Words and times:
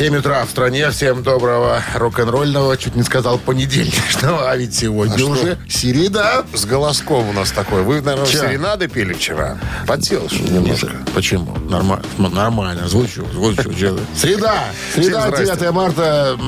7 0.00 0.16
утра 0.16 0.46
в 0.46 0.48
стране. 0.48 0.88
Всем 0.88 1.22
доброго 1.22 1.82
рок-н-ролльного, 1.94 2.74
чуть 2.78 2.96
не 2.96 3.02
сказал 3.02 3.36
понедельничного, 3.36 4.50
а 4.50 4.56
ведь 4.56 4.74
сегодня 4.74 5.12
А 5.12 5.18
что? 5.18 5.28
уже 5.28 5.58
середа. 5.68 6.46
С 6.54 6.64
голоском 6.64 7.28
у 7.28 7.32
нас 7.34 7.50
такой. 7.50 7.82
Вы, 7.82 8.00
наверное, 8.00 8.26
Чё? 8.26 8.38
серенады 8.38 8.88
пели 8.88 9.12
вчера? 9.12 9.58
Подсел 9.86 10.26
что 10.30 10.42
немножко. 10.42 10.92
Почему? 11.14 11.54
Нормально, 11.68 12.02
нормально. 12.16 12.88
Звучу, 12.88 13.26
звучу. 13.30 13.70
Среда. 14.16 14.64
Среда, 14.94 15.26
здрасте. 15.28 15.56
9 15.56 15.70
марта. 15.74 16.38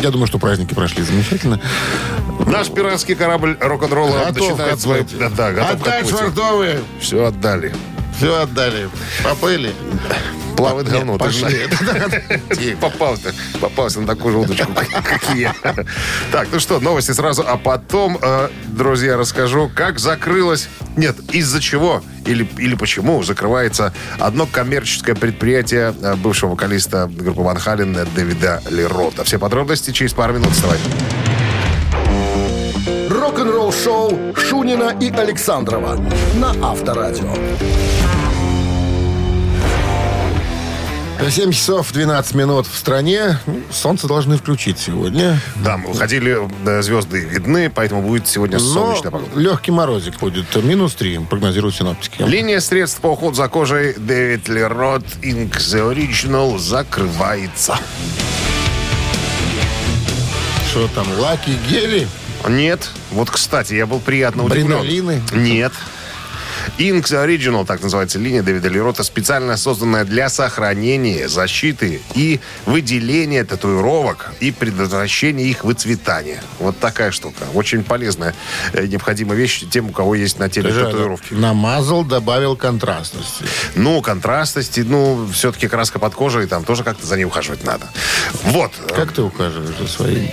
Я 0.00 0.10
думаю, 0.10 0.26
что 0.26 0.38
праздники 0.38 0.72
прошли 0.72 1.02
замечательно. 1.02 1.60
Наш 2.46 2.70
пиратский 2.70 3.14
корабль 3.14 3.58
рок-н-ролла 3.60 4.30
начинает 4.30 4.72
отплытию. 4.72 5.30
Да, 5.36 5.52
готов 5.52 5.82
Отдать 5.82 6.08
швартовые. 6.08 6.80
Все 6.98 7.26
отдали. 7.26 7.74
Все 8.16 8.40
отдали. 8.40 8.88
Поплыли. 9.22 9.74
Плавает 10.56 10.86
Нет, 10.88 10.96
говно. 10.98 11.18
пошли. 11.18 11.66
Попался, 12.80 13.34
попался 13.60 14.00
на 14.00 14.06
такую 14.06 14.32
же 14.32 14.38
удочку, 14.38 14.72
как 14.74 15.34
я. 15.34 15.54
Так, 16.30 16.48
ну 16.52 16.60
что, 16.60 16.80
новости 16.80 17.12
сразу, 17.12 17.44
а 17.46 17.56
потом, 17.56 18.18
э, 18.20 18.48
друзья, 18.68 19.16
расскажу, 19.16 19.70
как 19.74 19.98
закрылось, 19.98 20.68
нет, 20.96 21.16
из-за 21.32 21.60
чего 21.60 22.02
или, 22.26 22.48
или 22.58 22.74
почему 22.74 23.22
закрывается 23.22 23.92
одно 24.18 24.46
коммерческое 24.46 25.14
предприятие 25.14 25.94
э, 26.00 26.14
бывшего 26.16 26.50
вокалиста 26.50 27.10
группы 27.12 27.42
Ван 27.42 27.58
Хален 27.58 27.96
э, 27.96 28.06
Дэвида 28.14 28.62
Лерота. 28.70 29.24
Все 29.24 29.38
подробности 29.38 29.90
через 29.90 30.12
пару 30.12 30.34
минут. 30.34 30.50
Вставайте. 30.52 30.84
Рок-н-ролл-шоу 33.08 34.34
Шунина 34.36 34.96
и 35.00 35.10
Александрова 35.10 35.96
на 36.34 36.50
Авторадио. 36.70 37.34
7 41.30 41.52
часов 41.52 41.92
12 41.92 42.34
минут 42.34 42.66
в 42.66 42.76
стране. 42.76 43.38
Ну, 43.46 43.60
Солнце 43.70 44.06
должны 44.06 44.36
включить 44.36 44.78
сегодня. 44.78 45.38
Да, 45.56 45.76
мы 45.76 45.90
уходили, 45.90 46.38
э, 46.66 46.82
звезды 46.82 47.20
видны, 47.20 47.70
поэтому 47.70 48.02
будет 48.02 48.26
сегодня 48.28 48.58
солнечная 48.58 49.10
Но 49.10 49.18
погода. 49.18 49.40
легкий 49.40 49.70
морозик 49.70 50.18
будет. 50.18 50.54
Минус 50.56 50.94
3, 50.94 51.20
прогнозируют 51.30 51.74
синоптики. 51.76 52.22
Линия 52.22 52.60
средств 52.60 53.00
по 53.00 53.08
уходу 53.08 53.34
за 53.34 53.48
кожей 53.48 53.94
Дэвид 53.94 54.48
Лерот 54.48 55.04
Inc. 55.22 55.52
The 55.52 55.92
Original 55.94 56.58
закрывается. 56.58 57.78
Что 60.70 60.88
там, 60.88 61.06
лаки, 61.18 61.56
гели? 61.68 62.08
Нет. 62.48 62.88
Вот, 63.10 63.30
кстати, 63.30 63.74
я 63.74 63.86
был 63.86 64.00
приятно 64.00 64.44
удивлен. 64.44 64.66
Бринолины? 64.80 65.22
Нет. 65.32 65.72
The 66.78 67.26
Original, 67.26 67.66
так 67.66 67.82
называется 67.82 68.18
линия 68.18 68.42
Дэвида 68.42 68.68
Лерота, 68.68 69.02
специально 69.02 69.56
созданная 69.56 70.04
для 70.04 70.28
сохранения, 70.28 71.28
защиты 71.28 72.00
и 72.14 72.40
выделения 72.66 73.44
татуировок 73.44 74.32
и 74.40 74.50
предотвращения 74.50 75.44
их 75.44 75.64
выцветания. 75.64 76.42
Вот 76.58 76.78
такая 76.78 77.10
штука. 77.10 77.44
Очень 77.54 77.84
полезная, 77.84 78.34
э, 78.72 78.86
необходимая 78.86 79.36
вещь 79.36 79.64
тем, 79.70 79.90
у 79.90 79.92
кого 79.92 80.14
есть 80.14 80.38
на 80.38 80.48
теле 80.48 80.70
же 80.70 80.86
татуировки. 80.86 81.34
намазал, 81.34 82.04
добавил 82.04 82.56
контрастности. 82.56 83.44
Ну, 83.74 84.00
контрастности, 84.02 84.80
ну, 84.80 85.28
все-таки 85.32 85.68
краска 85.68 85.98
под 85.98 86.14
кожей, 86.14 86.46
там 86.46 86.64
тоже 86.64 86.84
как-то 86.84 87.06
за 87.06 87.16
ней 87.16 87.24
ухаживать 87.24 87.64
надо. 87.64 87.88
Вот. 88.44 88.72
Как 88.94 89.12
ты 89.12 89.22
ухаживаешь 89.22 89.76
за 89.78 89.88
своим? 89.88 90.28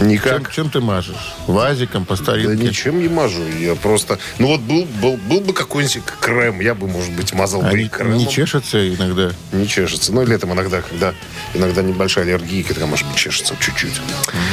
Никак. 0.00 0.42
Чем, 0.44 0.52
чем 0.52 0.70
ты 0.70 0.80
мажешь? 0.80 1.34
Вазиком, 1.46 2.04
по 2.04 2.16
Да 2.16 2.22
старинке? 2.22 2.68
ничем 2.68 3.00
не 3.00 3.08
мажу. 3.08 3.42
Я 3.58 3.74
просто... 3.74 4.18
Ну 4.38 4.48
вот 4.48 4.60
был, 4.60 4.84
был, 5.02 5.16
был 5.16 5.40
бы 5.40 5.52
какой-нибудь 5.52 6.02
крем, 6.20 6.60
я 6.60 6.74
бы, 6.74 6.86
может 6.86 7.12
быть, 7.12 7.32
мазал 7.32 7.62
бы 7.62 7.70
и 7.70 7.80
Они 7.80 7.88
кремом. 7.88 8.16
не 8.16 8.28
чешется 8.28 8.94
иногда? 8.94 9.32
Не 9.52 9.66
чешется. 9.66 10.12
Ну, 10.12 10.24
летом 10.24 10.52
иногда, 10.52 10.82
когда 10.82 11.14
иногда 11.54 11.82
небольшая 11.82 12.24
аллергия, 12.24 12.62
когда, 12.64 12.86
может 12.86 13.06
быть, 13.08 13.16
чешется 13.16 13.54
чуть-чуть. 13.60 14.00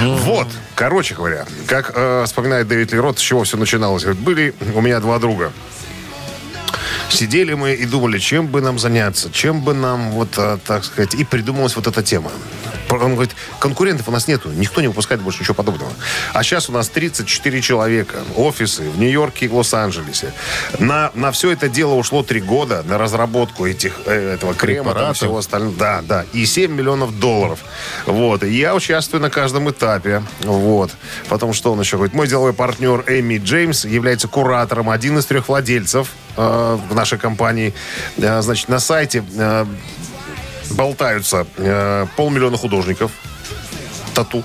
Вот. 0.02 0.48
Короче 0.74 1.14
говоря, 1.16 1.46
как 1.68 1.92
э, 1.96 2.24
вспоминает 2.26 2.68
Дэвид 2.68 2.92
Лерот, 2.92 3.20
с 3.20 3.22
чего 3.22 3.44
все 3.44 3.58
начиналось. 3.58 4.04
Были 4.04 4.54
у 4.74 4.82
меня 4.82 5.00
два 5.00 5.20
друга. 5.20 5.52
Сидели 7.10 7.54
мы 7.54 7.74
и 7.76 7.86
думали, 7.86 8.18
чем 8.18 8.48
бы 8.48 8.62
нам 8.62 8.80
заняться, 8.80 9.30
чем 9.32 9.62
бы 9.62 9.74
нам, 9.74 10.12
вот, 10.12 10.30
э, 10.38 10.58
так 10.66 10.84
сказать, 10.84 11.14
и 11.14 11.24
придумалась 11.24 11.76
вот 11.76 11.88
эта 11.88 12.02
тема. 12.04 12.32
Он 12.90 13.14
говорит, 13.14 13.36
конкурентов 13.60 14.08
у 14.08 14.12
нас 14.12 14.28
нету, 14.28 14.50
никто 14.52 14.82
не 14.82 14.88
выпускает 14.88 15.22
больше 15.22 15.42
ничего 15.42 15.56
подобного. 15.56 15.92
А 16.34 16.44
сейчас 16.44 16.70
у 16.70 16.72
нас 16.72 16.90
34 16.90 17.62
человека, 17.62 18.18
офисы 18.36 18.90
в 18.90 19.00
Нью-Йорке 19.00 19.46
и 19.46 19.50
Лос-Анджелесе. 19.50 20.34
На, 20.80 21.12
на 21.16 21.32
все 21.32 21.52
это 21.52 21.70
дело 21.70 21.94
ушло 21.94 22.24
три 22.24 22.42
года, 22.42 22.84
на 22.84 22.98
разработку 22.98 23.66
этих, 23.66 23.94
э, 24.06 24.34
этого 24.34 24.54
крема, 24.54 24.94
там, 24.94 25.14
всего 25.14 25.38
остального. 25.38 25.76
Да, 25.78 26.02
да. 26.02 26.26
И 26.34 26.46
7 26.46 26.72
миллионов 26.72 27.20
долларов. 27.20 27.60
Вот. 28.06 28.44
И 28.44 28.52
я 28.52 28.76
участвую 28.76 29.22
на 29.22 29.30
каждом 29.30 29.70
этапе. 29.70 30.24
Вот. 30.42 30.92
Потом 31.30 31.54
что 31.54 31.72
он 31.72 31.80
еще 31.80 31.98
говорит? 31.98 32.14
Мой 32.14 32.28
деловой 32.28 32.54
партнер 32.54 33.04
Эми 33.08 33.38
Джеймс 33.38 33.86
является 33.86 34.28
куратором, 34.28 34.90
один 34.90 35.18
из 35.18 35.26
трех 35.26 35.50
владельцев 35.50 36.10
э, 36.38 36.78
в 36.90 36.96
нашей 36.96 37.18
компании. 37.18 37.74
Э, 38.18 38.42
значит, 38.42 38.70
на 38.70 38.80
сайте 38.80 39.24
э, 39.38 39.66
болтаются 40.72 41.46
э, 41.58 42.06
полмиллиона 42.16 42.58
художников. 42.58 43.12
Тату. 44.16 44.44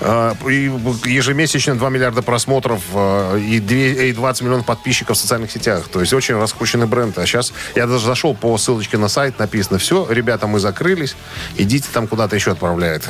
Э, 0.00 0.34
И 0.48 0.70
ежемесячно 1.10 1.76
2 1.76 1.90
миллиарда 1.90 2.22
просмотров 2.22 2.82
э, 2.94 3.38
и, 3.40 3.60
2, 3.60 3.76
и 3.76 4.12
20 4.12 4.42
миллионов 4.42 4.66
подписчиков 4.66 5.16
в 5.16 5.20
социальных 5.20 5.50
сетях. 5.52 5.88
То 5.92 6.00
есть 6.00 6.12
очень 6.12 6.34
раскрученный 6.36 6.86
бренд. 6.86 7.16
А 7.18 7.26
сейчас 7.26 7.52
я 7.76 7.86
даже 7.86 8.04
зашел 8.06 8.34
по 8.34 8.56
ссылочке 8.58 8.96
на 8.98 9.08
сайт, 9.08 9.38
написано, 9.38 9.78
все, 9.78 10.06
ребята, 10.10 10.46
мы 10.46 10.58
закрылись, 10.58 11.14
идите 11.56 11.88
там 11.92 12.08
куда-то 12.08 12.34
еще 12.34 12.52
отправляет. 12.52 13.04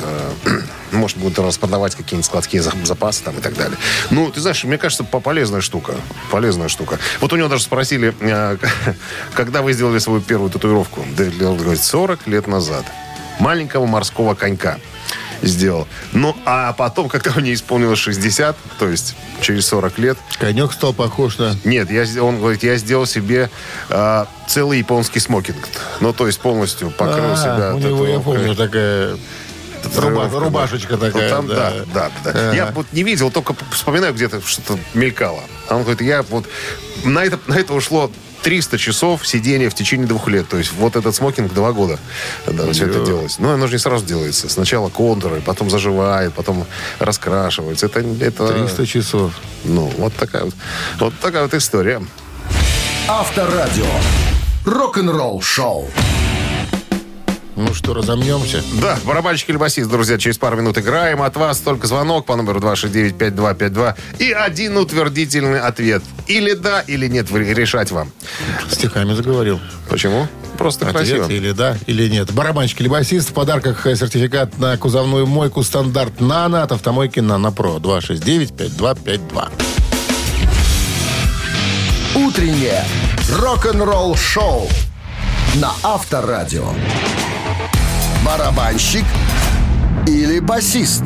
Э, 0.45 0.59
Может, 0.91 1.17
будут 1.17 1.39
распродавать 1.39 1.95
какие-нибудь 1.95 2.25
складские 2.25 2.61
за- 2.61 2.73
запасы 2.83 3.23
там 3.23 3.37
и 3.37 3.41
так 3.41 3.55
далее. 3.55 3.77
Ну, 4.09 4.29
ты 4.29 4.41
знаешь, 4.41 4.63
мне 4.65 4.77
кажется, 4.77 5.03
по- 5.05 5.21
полезная 5.21 5.61
штука. 5.61 5.95
Полезная 6.29 6.67
штука. 6.67 6.99
Вот 7.21 7.31
у 7.33 7.37
него 7.37 7.47
даже 7.47 7.63
спросили, 7.63 8.13
когда 9.33 9.61
вы 9.61 9.73
сделали 9.73 9.99
свою 9.99 10.21
первую 10.21 10.49
татуировку? 10.51 11.05
Леон 11.17 11.57
говорит, 11.57 11.81
40 11.81 12.27
лет 12.27 12.47
назад. 12.47 12.85
Маленького 13.39 13.85
морского 13.87 14.35
конька 14.35 14.77
сделал. 15.41 15.87
Ну, 16.13 16.35
а 16.45 16.73
потом, 16.73 17.09
когда 17.09 17.31
мне 17.35 17.53
исполнилось 17.53 17.99
60, 17.99 18.55
то 18.79 18.87
есть 18.87 19.15
через 19.41 19.65
40 19.67 19.97
лет, 19.99 20.17
Конек 20.39 20.71
стал 20.73 20.93
похож 20.93 21.37
на... 21.37 21.55
нет, 21.63 21.89
я, 21.91 22.05
он 22.23 22.39
говорит, 22.39 22.63
я 22.63 22.75
сделал 22.77 23.05
себе 23.05 23.49
э, 23.89 24.25
целый 24.47 24.79
японский 24.79 25.19
смокинг. 25.19 25.67
Ну, 25.99 26.13
то 26.13 26.27
есть 26.27 26.39
полностью 26.39 26.91
покрыл 26.91 27.31
А, 27.33 27.37
себя 27.37 27.75
у 27.75 27.79
него, 27.79 28.07
я 28.07 28.19
помню, 28.19 28.55
такая... 28.55 29.17
Руба- 29.95 30.29
рубашечка 30.39 30.95
да. 30.95 31.07
такая, 31.07 31.29
Ну, 31.29 31.35
там, 31.35 31.47
да. 31.47 31.55
да, 31.55 31.85
да, 31.93 32.11
да. 32.23 32.29
Ага. 32.49 32.53
Я 32.55 32.65
вот 32.67 32.85
не 32.91 33.01
видел, 33.01 33.31
только 33.31 33.55
вспоминаю, 33.71 34.13
где-то 34.13 34.39
что-то 34.45 34.77
мелькало. 34.93 35.41
А 35.69 35.75
он 35.75 35.81
говорит, 35.81 36.01
я 36.01 36.21
вот... 36.21 36.45
На 37.03 37.23
это, 37.23 37.39
на 37.47 37.55
это 37.55 37.73
ушло 37.73 38.11
300 38.43 38.77
часов 38.77 39.27
сидения 39.27 39.69
в 39.69 39.73
течение 39.73 40.07
двух 40.07 40.27
лет. 40.27 40.47
То 40.47 40.57
есть 40.57 40.73
вот 40.73 40.95
этот 40.95 41.13
смокинг 41.15 41.53
два 41.53 41.71
года. 41.71 41.99
Да, 42.47 42.71
все 42.71 42.87
это 42.87 43.05
делалось. 43.05 43.39
Но 43.39 43.51
оно 43.51 43.67
же 43.67 43.73
не 43.73 43.79
сразу 43.79 44.05
делается. 44.05 44.49
Сначала 44.49 44.89
контуры, 44.89 45.41
потом 45.41 45.69
заживает, 45.69 46.33
потом 46.33 46.65
раскрашивается. 46.99 47.85
Это, 47.87 47.99
это 47.99 48.47
300 48.47 48.85
часов. 48.85 49.33
ну, 49.63 49.91
вот 49.97 50.13
такая 50.13 50.45
вот, 50.45 50.55
вот 50.99 51.13
такая 51.21 51.43
вот 51.43 51.53
история. 51.53 52.01
Авторадио. 53.07 53.85
Рок-н-ролл-шоу. 54.65 55.89
Ну 57.55 57.73
что, 57.73 57.93
разомнемся? 57.93 58.63
Да, 58.81 58.97
барабанщик 59.03 59.49
или 59.49 59.57
басист, 59.57 59.89
друзья, 59.89 60.17
через 60.17 60.37
пару 60.37 60.55
минут 60.57 60.77
играем. 60.77 61.21
От 61.21 61.35
вас 61.35 61.59
только 61.59 61.85
звонок 61.85 62.25
по 62.25 62.35
номеру 62.35 62.59
269-5252 62.61 63.95
и 64.19 64.31
один 64.31 64.77
утвердительный 64.77 65.59
ответ. 65.59 66.01
Или 66.27 66.53
да, 66.53 66.81
или 66.81 67.07
нет, 67.07 67.29
решать 67.31 67.91
вам. 67.91 68.11
Стихами 68.69 69.13
заговорил. 69.13 69.59
Почему? 69.89 70.27
Просто 70.57 70.87
Ответ 70.87 71.07
красиво. 71.07 71.29
или 71.29 71.51
да, 71.51 71.77
или 71.87 72.07
нет. 72.07 72.31
Барабанщик 72.31 72.81
или 72.81 72.87
басист. 72.87 73.31
В 73.31 73.33
подарках 73.33 73.85
э, 73.87 73.95
сертификат 73.95 74.57
на 74.57 74.77
кузовную 74.77 75.25
мойку 75.25 75.63
стандарт 75.63 76.21
«Нано» 76.21 76.63
от 76.63 76.71
автомойки 76.71 77.19
«Нано 77.19 77.51
Про». 77.51 77.77
269-5252. 77.77 79.49
Утреннее 82.15 82.85
рок-н-ролл-шоу 83.39 84.69
на 85.55 85.71
Авторадио. 85.83 86.65
Барабанщик 88.37 89.03
или 90.07 90.39
басист? 90.39 91.03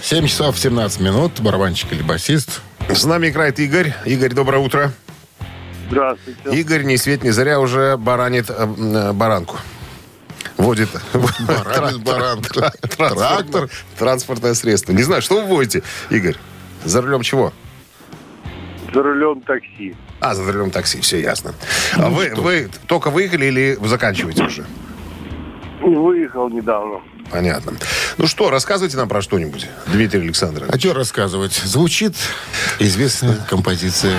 7 0.00 0.26
часов 0.28 0.56
17 0.56 1.00
минут. 1.00 1.40
Барабанщик 1.40 1.92
или 1.92 2.02
басист. 2.02 2.60
С 2.88 3.04
нами 3.04 3.30
играет 3.30 3.58
Игорь. 3.58 3.92
Игорь, 4.04 4.32
доброе 4.32 4.58
утро. 4.58 4.92
Здравствуйте. 5.88 6.40
Игорь 6.52 6.84
ни 6.84 6.94
свет 6.94 7.24
ни 7.24 7.30
заря 7.30 7.58
уже 7.58 7.96
баранит 7.96 8.48
э, 8.48 8.52
м, 8.62 9.16
баранку. 9.18 9.56
Водит 10.56 10.88
Баранит 11.12 12.00
баранку. 12.04 12.60
транспортное- 12.82 13.68
транспортное 13.98 14.54
средство. 14.54 14.92
Не 14.92 15.02
знаю, 15.02 15.20
что 15.20 15.40
вы 15.44 15.48
водите, 15.56 15.82
Игорь? 16.10 16.36
За 16.84 17.02
рулем 17.02 17.22
чего? 17.22 17.52
За 18.94 19.02
рулем 19.02 19.40
такси. 19.40 19.96
А, 20.20 20.32
за 20.36 20.44
рулем 20.52 20.70
такси, 20.70 21.00
все 21.00 21.20
ясно. 21.20 21.54
А 21.96 22.08
вы, 22.08 22.34
вы 22.36 22.70
только 22.86 23.10
выехали 23.10 23.46
или 23.46 23.78
заканчиваете 23.84 24.44
уже? 24.44 24.64
Выехал 25.80 26.48
недавно. 26.50 27.00
Понятно. 27.30 27.72
Ну 28.18 28.26
что, 28.26 28.50
рассказывайте 28.50 28.96
нам 28.96 29.08
про 29.08 29.22
что-нибудь, 29.22 29.66
Дмитрий 29.86 30.20
Александрович. 30.20 30.70
А 30.72 30.78
что 30.78 30.92
рассказывать? 30.94 31.52
Звучит 31.52 32.14
известная 32.78 33.36
композиция. 33.48 34.16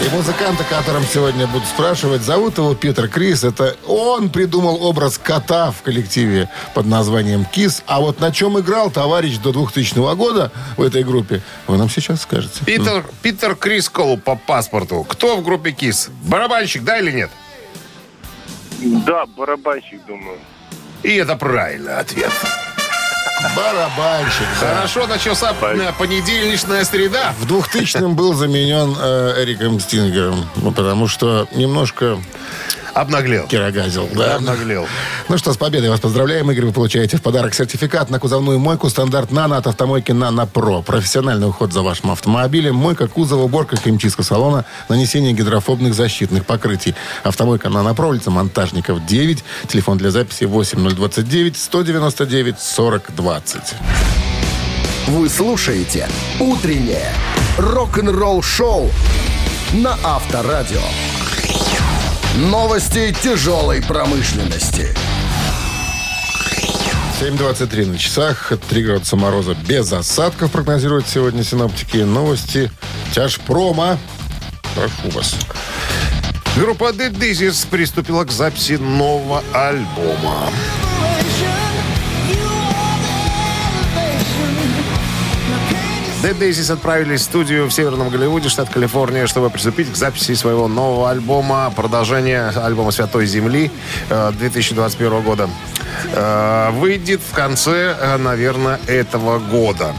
И 0.00 0.08
музыканта, 0.10 0.62
о 0.62 0.74
котором 0.74 1.02
сегодня 1.02 1.48
буду 1.48 1.66
спрашивать, 1.66 2.22
зовут 2.22 2.56
его 2.58 2.72
Питер 2.74 3.08
Крис. 3.08 3.42
Это 3.42 3.76
он 3.86 4.30
придумал 4.30 4.80
образ 4.86 5.18
кота 5.18 5.72
в 5.72 5.82
коллективе 5.82 6.48
под 6.72 6.86
названием 6.86 7.44
«Кис». 7.44 7.82
А 7.86 8.00
вот 8.00 8.20
на 8.20 8.30
чем 8.30 8.58
играл 8.60 8.92
товарищ 8.92 9.38
до 9.38 9.52
2000 9.52 10.14
года 10.14 10.52
в 10.76 10.82
этой 10.82 11.02
группе, 11.02 11.42
вы 11.66 11.76
нам 11.78 11.90
сейчас 11.90 12.22
скажете. 12.22 12.64
Питер, 12.64 13.04
Питер 13.22 13.56
Крис 13.56 13.88
Колу 13.88 14.16
по 14.18 14.36
паспорту. 14.36 15.02
Кто 15.02 15.36
в 15.36 15.42
группе 15.42 15.72
КИС? 15.72 16.10
Барабанщик, 16.22 16.84
да 16.84 16.98
или 17.00 17.10
нет? 17.10 17.30
Да, 18.78 19.26
барабанщик, 19.26 20.04
думаю. 20.06 20.38
И 21.02 21.14
это 21.14 21.36
правильный 21.36 21.96
ответ. 21.96 22.30
Барабанщик, 23.54 24.46
да. 24.60 24.74
Хорошо 24.76 25.06
начался 25.06 25.54
э, 25.60 25.92
понедельничная 25.96 26.84
среда. 26.84 27.34
В 27.38 27.46
2000-м 27.46 28.16
был 28.16 28.34
заменен 28.34 28.96
э, 29.00 29.44
Эриком 29.44 29.78
Стингером, 29.78 30.44
ну, 30.56 30.72
потому 30.72 31.06
что 31.06 31.46
немножко 31.54 32.18
Обнаглел. 32.98 33.46
кирогазил. 33.46 34.08
Да. 34.12 34.36
Обнаглел. 34.36 34.86
Ну 35.28 35.38
что, 35.38 35.52
с 35.52 35.56
победой 35.56 35.88
вас 35.88 36.00
поздравляем, 36.00 36.50
Игорь. 36.50 36.66
Вы 36.66 36.72
получаете 36.72 37.16
в 37.16 37.22
подарок 37.22 37.54
сертификат 37.54 38.10
на 38.10 38.18
кузовную 38.18 38.58
мойку 38.58 38.90
стандарт 38.90 39.30
«Нано» 39.30 39.56
от 39.56 39.68
автомойки 39.68 40.10
«Нано 40.10 40.46
Про». 40.46 40.82
Профессиональный 40.82 41.48
уход 41.48 41.72
за 41.72 41.82
вашим 41.82 42.10
автомобилем, 42.10 42.74
мойка 42.74 43.06
кузова, 43.06 43.44
уборка, 43.44 43.76
химчистка 43.76 44.24
салона, 44.24 44.64
нанесение 44.88 45.32
гидрофобных 45.32 45.94
защитных 45.94 46.44
покрытий. 46.44 46.96
Автомойка 47.22 47.68
«Нано 47.68 47.94
Про», 47.94 48.08
улица 48.08 48.32
Монтажников, 48.32 49.06
9. 49.06 49.44
Телефон 49.68 49.98
для 49.98 50.10
записи 50.10 50.44
8029 50.44 51.56
199 51.56 52.58
40 52.58 53.14
20. 53.14 53.62
Вы 55.06 55.28
слушаете 55.28 56.08
«Утреннее 56.40 57.12
рок-н-ролл-шоу» 57.58 58.90
на 59.72 59.96
Авторадио. 60.02 60.82
Новости 62.38 63.12
тяжелой 63.20 63.82
промышленности. 63.82 64.94
7.23 67.20 67.86
на 67.86 67.98
часах. 67.98 68.52
3 68.68 68.82
градуса 68.84 69.16
мороза 69.16 69.56
без 69.66 69.92
осадков 69.92 70.52
прогнозируют 70.52 71.08
сегодня 71.08 71.42
синоптики. 71.42 71.96
Новости 71.96 72.70
тяжпрома. 73.12 73.98
Прошу 74.76 75.16
вас. 75.16 75.34
Группа 76.54 76.90
The 76.90 77.10
Dizzies 77.10 77.66
приступила 77.68 78.24
к 78.24 78.30
записи 78.30 78.74
нового 78.74 79.42
альбома. 79.52 80.52
The 86.22 86.36
Daisies 86.36 86.72
отправились 86.72 87.20
в 87.20 87.24
студию 87.24 87.66
в 87.66 87.72
Северном 87.72 88.08
Голливуде, 88.08 88.48
штат 88.48 88.68
Калифорния, 88.68 89.28
чтобы 89.28 89.50
приступить 89.50 89.92
к 89.92 89.94
записи 89.94 90.34
своего 90.34 90.66
нового 90.66 91.10
альбома, 91.10 91.72
продолжение 91.76 92.48
альбома 92.48 92.90
«Святой 92.90 93.26
Земли» 93.26 93.70
э, 94.10 94.32
2021 94.36 95.22
года. 95.22 95.48
Э, 96.12 96.70
Выйдет 96.72 97.20
в 97.20 97.32
конце, 97.32 97.96
э, 97.96 98.16
наверное, 98.16 98.80
этого 98.88 99.38
года. 99.38 99.94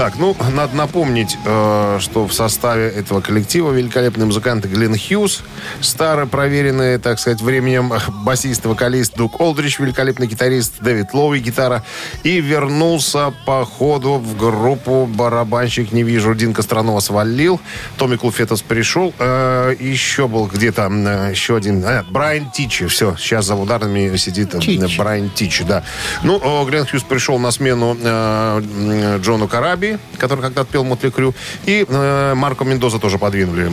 Так, 0.00 0.14
ну, 0.16 0.34
надо 0.54 0.74
напомнить, 0.74 1.36
э, 1.44 1.98
что 2.00 2.26
в 2.26 2.32
составе 2.32 2.88
этого 2.88 3.20
коллектива 3.20 3.70
великолепные 3.70 4.24
музыканты 4.24 4.66
Глен 4.66 4.96
Хьюз, 4.98 5.42
старый 5.82 6.26
проверенный, 6.26 6.96
так 6.96 7.18
сказать, 7.18 7.42
временем 7.42 7.92
басист, 8.24 8.64
вокалист 8.64 9.14
Дук 9.14 9.38
Олдрич, 9.42 9.78
великолепный 9.78 10.26
гитарист 10.26 10.80
Дэвид 10.80 11.12
Лоуи, 11.12 11.40
гитара, 11.40 11.84
и 12.22 12.40
вернулся 12.40 13.34
по 13.44 13.66
ходу 13.66 14.14
в 14.14 14.38
группу 14.38 15.04
барабанщик, 15.04 15.92
не 15.92 16.02
вижу, 16.02 16.34
Дин 16.34 16.54
Костронова 16.54 17.00
свалил, 17.00 17.60
Томми 17.98 18.16
Кулфетос 18.16 18.62
пришел, 18.62 19.12
э, 19.18 19.74
еще 19.78 20.28
был 20.28 20.46
где-то 20.46 20.88
э, 20.90 21.30
еще 21.30 21.56
один, 21.56 21.84
э, 21.84 22.04
Брайан 22.04 22.50
Тичи, 22.50 22.86
все, 22.86 23.16
сейчас 23.18 23.44
за 23.44 23.54
ударами 23.54 24.16
сидит 24.16 24.54
э, 24.54 24.60
Тич. 24.60 24.96
Брайан 24.96 25.28
Тичи, 25.28 25.62
да. 25.62 25.84
Ну, 26.22 26.40
э, 26.42 26.70
Глен 26.70 26.86
Хьюз 26.86 27.02
пришел 27.02 27.38
на 27.38 27.50
смену 27.50 27.94
э, 28.00 29.18
Джону 29.20 29.46
Караби, 29.46 29.89
который 30.18 30.40
когда-то 30.40 30.70
пел 30.70 30.84
Мотли 30.84 31.10
Крю, 31.10 31.34
и 31.66 31.84
э, 31.88 32.34
Марко 32.34 32.64
Мендоза 32.64 32.98
тоже 32.98 33.18
подвинули. 33.18 33.72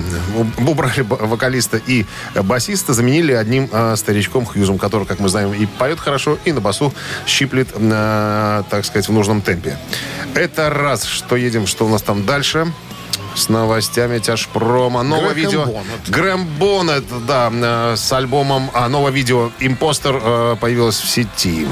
Убрали 0.57 1.01
вокалиста 1.01 1.77
и 1.77 2.05
басиста, 2.35 2.93
заменили 2.93 3.33
одним 3.33 3.69
э, 3.71 3.95
старичком 3.95 4.45
Хьюзом, 4.45 4.77
который, 4.77 5.05
как 5.05 5.19
мы 5.19 5.29
знаем, 5.29 5.53
и 5.53 5.65
поет 5.65 5.99
хорошо, 5.99 6.37
и 6.45 6.51
на 6.51 6.61
басу 6.61 6.93
щиплет, 7.25 7.69
э, 7.73 8.63
так 8.69 8.85
сказать, 8.85 9.07
в 9.07 9.11
нужном 9.11 9.41
темпе. 9.41 9.77
Это 10.33 10.69
раз, 10.69 11.05
что 11.05 11.35
едем, 11.35 11.67
что 11.67 11.85
у 11.85 11.89
нас 11.89 12.01
там 12.01 12.25
дальше. 12.25 12.71
С 13.35 13.49
новостями 13.49 14.17
тяжпрома. 14.17 15.03
Новое 15.03 15.33
Грэхэм 15.33 15.45
видео. 15.45 15.65
Боннет. 15.65 16.09
Грэм 16.09 16.45
Боннет, 16.59 17.03
да, 17.27 17.51
э, 17.53 17.95
с 17.95 18.11
альбомом... 18.11 18.71
А, 18.73 18.89
новое 18.89 19.11
видео 19.11 19.51
«Импостер» 19.59 20.19
э, 20.19 20.55
появилось 20.59 20.99
в 20.99 21.07
сети. 21.07 21.67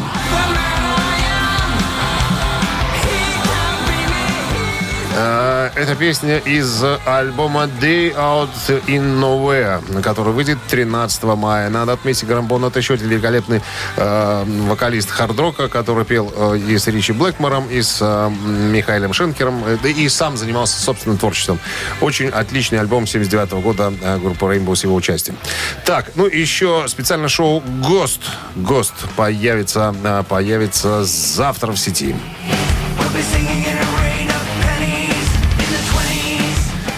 Это 5.16 5.96
песня 5.98 6.40
из 6.40 6.84
альбома 7.06 7.70
Day 7.82 8.14
Out 8.14 8.50
in 8.88 9.20
Nowhere, 9.20 10.02
который 10.02 10.34
выйдет 10.34 10.58
13 10.68 11.24
мая. 11.24 11.70
Надо 11.70 11.94
отметить, 11.94 12.28
Грэм 12.28 12.48
Боннет 12.48 12.76
еще 12.76 12.96
один 12.96 13.08
великолепный 13.08 13.62
э, 13.96 14.44
вокалист 14.68 15.10
хард-рока, 15.10 15.70
который 15.70 16.04
пел 16.04 16.34
э, 16.36 16.58
и 16.58 16.78
с 16.78 16.88
Ричи 16.88 17.14
Блэкмором, 17.14 17.70
и 17.70 17.82
с 17.82 18.00
э, 18.02 18.30
Михаилом 18.30 19.14
Шенкером, 19.14 19.64
э, 19.66 19.78
да 19.82 19.88
и 19.88 20.10
сам 20.10 20.36
занимался 20.36 20.82
собственным 20.82 21.18
творчеством. 21.18 21.60
Очень 22.02 22.28
отличный 22.28 22.80
альбом 22.80 23.08
79 23.08 23.52
года 23.64 23.94
э, 24.02 24.18
группы 24.18 24.46
Rainbow 24.46 24.76
с 24.76 24.84
его 24.84 24.96
участием. 24.96 25.38
Так, 25.86 26.12
ну 26.16 26.26
еще 26.26 26.86
специальное 26.88 27.30
шоу 27.30 27.62
«Гост». 27.88 28.22
«Гост» 28.56 28.94
появится, 29.16 29.96
э, 30.04 30.24
появится 30.28 31.06
завтра 31.06 31.72
в 31.72 31.78
сети. 31.78 32.16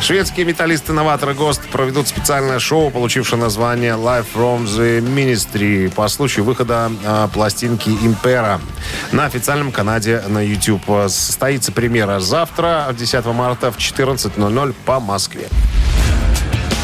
Шведские 0.07 0.45
металлисты-новаторы 0.45 1.33
ГОСТ 1.33 1.63
проведут 1.63 2.07
специальное 2.07 2.59
шоу, 2.59 2.89
получившее 2.91 3.41
название 3.41 3.95
Live 3.95 4.27
from 4.33 4.63
the 4.63 5.01
Ministry 5.01 5.93
по 5.93 6.07
случаю 6.07 6.45
выхода 6.45 6.89
э, 7.03 7.27
пластинки 7.33 7.89
Импера 7.89 8.61
на 9.11 9.25
официальном 9.25 9.73
канале 9.73 10.23
на 10.29 10.39
YouTube. 10.39 10.81
Состоится 11.09 11.73
премьера 11.73 12.21
завтра, 12.21 12.87
10 12.97 13.25
марта 13.25 13.69
в 13.69 13.77
14.00 13.79 14.75
по 14.85 15.01
Москве. 15.01 15.49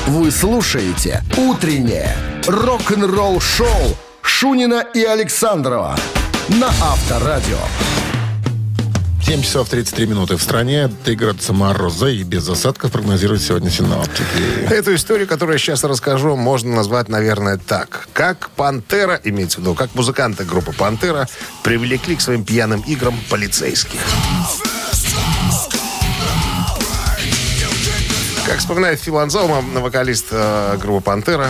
Вы 0.06 0.30
слушаете 0.30 1.24
«Утреннее 1.38 2.14
рок-н-ролл-шоу» 2.46 3.96
Шунина 4.22 4.82
и 4.94 5.02
Александрова 5.02 5.96
на 6.50 6.68
Авторадио. 6.68 7.60
7 9.26 9.42
часов 9.42 9.70
33 9.70 10.06
минуты 10.06 10.36
в 10.36 10.44
стране. 10.44 10.92
3 11.06 11.16
градуса 11.16 11.54
мороза 11.54 12.08
и 12.08 12.24
без 12.24 12.48
осадков 12.50 12.92
прогнозируют 12.92 13.42
сегодня 13.42 13.70
синоптики. 13.70 14.24
Эту 14.70 14.94
историю, 14.96 15.28
которую 15.28 15.56
я 15.56 15.60
сейчас 15.60 15.84
расскажу, 15.86 16.36
можно 16.36 16.76
назвать, 16.76 17.08
наверное, 17.08 17.58
так. 17.58 18.10
Как 18.12 18.50
«Пантера», 18.52 19.20
имеется 19.24 19.60
в 19.60 19.62
виду, 19.62 19.76
как 19.76 19.96
музыканты 19.96 20.44
группы 20.44 20.74
«Пантера» 20.74 21.28
привлекли 21.64 22.18
к 22.18 22.22
своим 22.22 22.44
пьяным 22.44 22.82
играм 22.82 23.18
полицейских. 23.30 24.02
Как 28.54 28.60
вспоминает 28.60 29.00
Фил 29.00 29.18
Анзалма, 29.18 29.64
вокалист 29.82 30.28
э, 30.30 30.78
группы 30.80 31.06
«Пантера», 31.06 31.48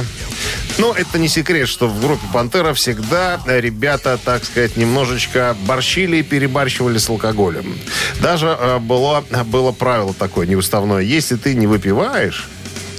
ну, 0.78 0.94
это 0.94 1.20
не 1.20 1.28
секрет, 1.28 1.68
что 1.68 1.90
в 1.90 2.00
группе 2.00 2.26
«Пантера» 2.32 2.74
всегда 2.74 3.42
ребята, 3.46 4.18
так 4.24 4.46
сказать, 4.46 4.78
немножечко 4.78 5.54
борщили 5.68 6.20
и 6.20 6.24
перебарщивали 6.24 6.98
с 6.98 7.10
алкоголем. 7.10 7.78
Даже 8.22 8.58
э, 8.58 8.80
было, 8.80 9.22
было 9.48 9.74
правило 9.74 10.14
такое 10.14 10.48
неуставное. 10.48 11.02
Если 11.02 11.36
ты 11.36 11.56
не 11.56 11.68
выпиваешь, 11.68 12.48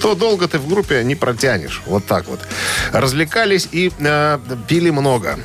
то 0.02 0.14
долго 0.14 0.48
ты 0.48 0.58
в 0.58 0.68
группе 0.68 1.02
не 1.02 1.14
протянешь. 1.14 1.80
Вот 1.86 2.04
так 2.04 2.28
вот. 2.28 2.40
Развлекались 2.92 3.66
и 3.72 3.90
э, 3.98 4.38
пили 4.68 4.90
много. 4.90 5.38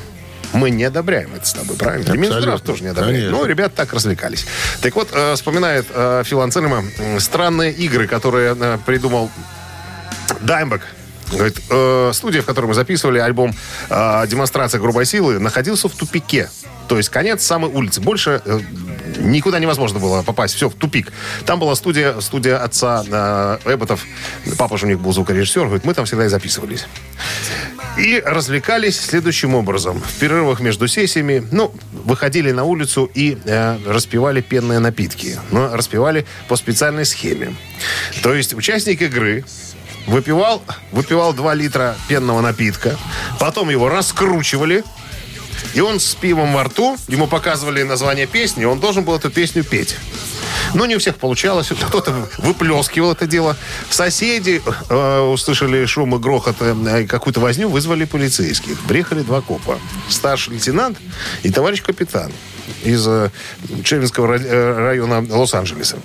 Мы 0.52 0.70
не 0.70 0.84
одобряем 0.84 1.34
это 1.34 1.46
с 1.46 1.52
тобой, 1.52 1.76
правильно? 1.76 2.12
И 2.12 2.16
Минздрав 2.18 2.60
тоже 2.60 2.82
не 2.82 2.88
одобряет. 2.88 3.16
Конечно. 3.16 3.38
Ну, 3.38 3.44
ребята 3.46 3.76
так 3.76 3.92
развлекались. 3.92 4.46
Так 4.80 4.94
вот, 4.96 5.08
э, 5.12 5.34
вспоминает 5.34 5.86
э, 5.90 6.22
Фил 6.24 6.40
Анцельма 6.40 6.84
странные 7.18 7.72
игры, 7.72 8.06
которые 8.06 8.56
э, 8.58 8.78
придумал 8.84 9.30
Даймбек. 10.40 10.82
Говорит, 11.32 11.60
э, 11.70 12.10
студия, 12.12 12.42
в 12.42 12.46
которой 12.46 12.66
мы 12.66 12.74
записывали 12.74 13.18
альбом 13.20 13.54
э, 13.88 14.26
«Демонстрация 14.26 14.80
грубой 14.80 15.06
силы», 15.06 15.38
находился 15.38 15.88
в 15.88 15.92
тупике. 15.92 16.48
То 16.90 16.96
есть 16.96 17.08
конец 17.08 17.44
самой 17.44 17.70
улицы. 17.70 18.00
Больше 18.00 18.42
э, 18.44 18.58
никуда 19.20 19.60
невозможно 19.60 20.00
было 20.00 20.22
попасть. 20.22 20.56
Все, 20.56 20.68
в 20.68 20.74
тупик. 20.74 21.12
Там 21.46 21.60
была 21.60 21.76
студия, 21.76 22.18
студия 22.18 22.56
отца 22.56 23.04
э, 23.08 23.58
Эбботов. 23.74 24.04
Папа 24.58 24.76
же 24.76 24.86
у 24.86 24.88
них 24.88 24.98
был 24.98 25.12
звукорежиссер. 25.12 25.66
Говорит, 25.66 25.84
мы 25.84 25.94
там 25.94 26.04
всегда 26.04 26.24
и 26.24 26.28
записывались. 26.28 26.86
И 27.96 28.20
развлекались 28.26 28.98
следующим 28.98 29.54
образом. 29.54 30.00
В 30.00 30.18
перерывах 30.18 30.58
между 30.58 30.88
сессиями, 30.88 31.46
ну, 31.52 31.72
выходили 31.92 32.50
на 32.50 32.64
улицу 32.64 33.08
и 33.14 33.38
э, 33.44 33.78
распивали 33.86 34.40
пенные 34.40 34.80
напитки. 34.80 35.38
Но 35.52 35.76
распивали 35.76 36.26
по 36.48 36.56
специальной 36.56 37.04
схеме. 37.04 37.54
То 38.20 38.34
есть 38.34 38.52
участник 38.52 39.00
игры 39.00 39.44
выпивал, 40.08 40.60
выпивал 40.90 41.34
2 41.34 41.54
литра 41.54 41.94
пенного 42.08 42.40
напитка, 42.40 42.96
потом 43.38 43.70
его 43.70 43.88
раскручивали, 43.88 44.82
и 45.74 45.80
он 45.80 46.00
с 46.00 46.14
пивом 46.14 46.52
во 46.52 46.64
рту, 46.64 46.96
ему 47.08 47.26
показывали 47.26 47.82
название 47.82 48.26
песни, 48.26 48.64
он 48.64 48.80
должен 48.80 49.04
был 49.04 49.16
эту 49.16 49.30
песню 49.30 49.64
петь. 49.64 49.96
Но 50.74 50.86
не 50.86 50.96
у 50.96 50.98
всех 50.98 51.16
получалось. 51.16 51.68
Кто-то 51.88 52.28
выплескивал 52.38 53.12
это 53.12 53.26
дело. 53.26 53.56
Соседи 53.88 54.62
э, 54.88 55.20
услышали 55.20 55.84
шум 55.86 56.14
и 56.14 56.18
грохот, 56.18 56.56
э, 56.60 57.06
какую-то 57.06 57.40
возню, 57.40 57.68
вызвали 57.68 58.04
полицейских. 58.04 58.78
Приехали 58.86 59.22
два 59.22 59.40
копа. 59.40 59.78
Старший 60.08 60.54
лейтенант 60.54 60.98
и 61.42 61.50
товарищ 61.50 61.82
капитан 61.82 62.32
из 62.84 63.06
э, 63.06 63.30
Челлинского 63.84 64.34
э, 64.34 64.74
района 64.78 65.24
Лос-Анджелеса. 65.28 65.98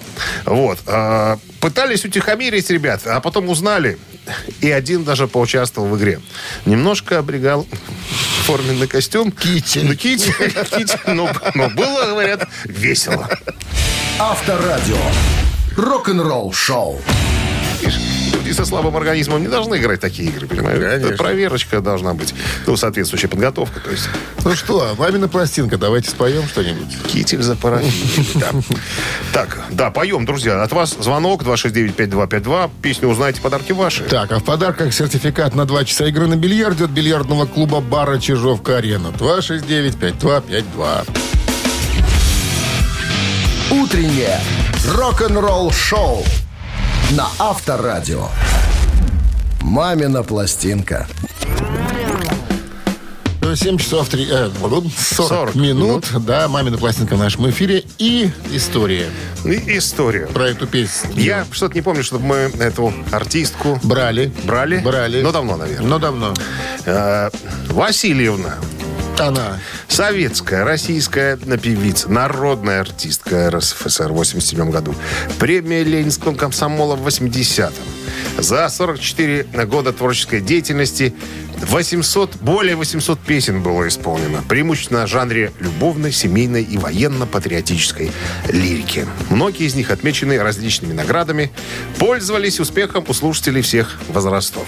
Вот. 0.46 0.80
Э, 0.88 1.38
пытались 1.60 2.06
утихомирить 2.06 2.70
ребят, 2.70 3.02
а 3.06 3.20
потом 3.22 3.50
узнали, 3.50 3.98
и 4.62 4.72
один 4.72 5.04
даже 5.04 5.28
поучаствовал 5.28 5.90
в 5.90 5.98
игре. 5.98 6.20
Немножко 6.66 7.20
обрегал 7.20 7.68
форменный 8.46 8.88
костюм. 8.88 9.32
Китель. 9.32 9.86
Ну, 9.88 9.96
китель, 9.96 10.32
китель. 10.70 11.00
Но, 11.08 11.32
но 11.56 11.70
было, 11.70 12.06
говорят, 12.06 12.48
весело. 12.66 13.28
Авторадио. 14.20 14.98
Рок-н-ролл 15.75 16.54
шоу. 16.54 17.02
Видишь, 17.82 18.00
со 18.56 18.66
слабым 18.66 18.96
организмом 18.96 19.42
не 19.42 19.48
должны 19.48 19.76
играть 19.76 20.00
такие 20.00 20.30
игры, 20.30 20.48
понимаешь? 20.48 20.80
Конечно. 20.80 21.08
Это 21.08 21.18
проверочка 21.18 21.82
должна 21.82 22.14
быть. 22.14 22.34
Ну, 22.66 22.78
соответствующая 22.78 23.28
подготовка. 23.28 23.80
То 23.82 23.92
есть 23.92 24.08
Ну 24.44 24.56
что, 24.56 24.96
мамина 24.98 25.28
пластинка, 25.28 25.78
давайте 25.78 26.10
споем 26.10 26.48
что-нибудь. 26.48 26.88
китель 27.08 27.42
за. 27.42 27.56
Так, 29.34 29.60
да, 29.72 29.92
поем, 29.92 30.26
друзья. 30.26 30.62
От 30.64 30.72
вас 30.72 30.96
звонок 31.00 31.44
269-5252. 31.44 32.70
Песню 32.82 33.10
узнаете, 33.10 33.42
подарки 33.42 33.72
ваши. 33.74 34.04
Так, 34.04 34.32
а 34.32 34.40
в 34.40 34.44
подарках 34.44 34.94
сертификат 34.94 35.56
на 35.56 35.66
2 35.66 35.86
часа 35.86 36.06
игры 36.08 36.28
на 36.28 36.36
бильярде 36.36 36.86
от 36.86 36.92
бильярдного 36.92 37.46
клуба 37.46 37.82
бара 37.82 38.20
Чижовка-Арена. 38.20 39.10
269-5252. 39.18 41.08
Утреннее 43.72 44.40
рок-н-ролл 44.88 45.72
шоу 45.72 46.24
на 47.12 47.28
Авторадио. 47.40 48.28
Мамина 49.62 50.24
пластинка. 50.24 51.08
7 53.56 53.78
часов 53.78 54.10
3, 54.10 54.28
э, 54.30 54.50
40, 54.60 54.84
40 55.00 55.56
минут. 55.56 56.06
Да, 56.26 56.48
мамина 56.48 56.78
пластинка 56.78 57.16
в 57.16 57.20
нашем 57.20 57.50
эфире. 57.52 57.84
И 58.00 58.30
история 58.52 59.08
И 59.46 59.78
история. 59.78 60.26
про 60.28 60.50
эту 60.50 60.68
песню. 60.68 61.12
Я 61.16 61.46
что-то 61.52 61.76
не 61.76 61.82
помню, 61.82 62.04
чтобы 62.04 62.26
мы 62.26 62.36
эту 62.60 62.92
артистку 63.12 63.80
Брали. 63.84 64.34
брали. 64.44 64.80
Брали. 64.80 65.22
Но 65.22 65.32
давно, 65.32 65.56
наверное. 65.58 65.88
Но 65.88 66.00
давно. 66.00 66.34
Э, 66.86 67.30
Васильевна. 67.70 68.56
Она. 69.20 69.60
Советская, 69.88 70.66
российская 70.66 71.38
певица, 71.38 72.12
народная 72.12 72.82
артистка 72.82 73.50
РСФСР 73.50 74.12
в 74.12 74.16
87 74.16 74.70
году. 74.70 74.94
Премия 75.40 75.84
Ленинского 75.84 76.36
комсомола 76.36 76.96
в 76.96 77.08
80-м. 77.08 78.44
За 78.44 78.68
44 78.68 79.66
года 79.66 79.94
творческой 79.94 80.42
деятельности 80.42 81.16
800, 81.62 82.36
более 82.42 82.76
800 82.76 83.20
песен 83.20 83.64
было 83.64 83.88
исполнено. 83.88 84.44
Преимущественно 84.50 85.06
в 85.06 85.10
жанре 85.10 85.54
любовной, 85.60 86.12
семейной 86.12 86.64
и 86.64 86.78
военно-патриотической 86.78 88.12
лирики. 88.50 89.06
Многие 89.30 89.66
из 89.66 89.76
них 89.76 89.92
отмечены 89.92 90.38
различными 90.38 90.92
наградами, 90.92 91.52
пользовались 91.98 92.60
успехом 92.60 93.06
у 93.08 93.14
слушателей 93.14 93.62
всех 93.62 93.98
возрастов. 94.10 94.68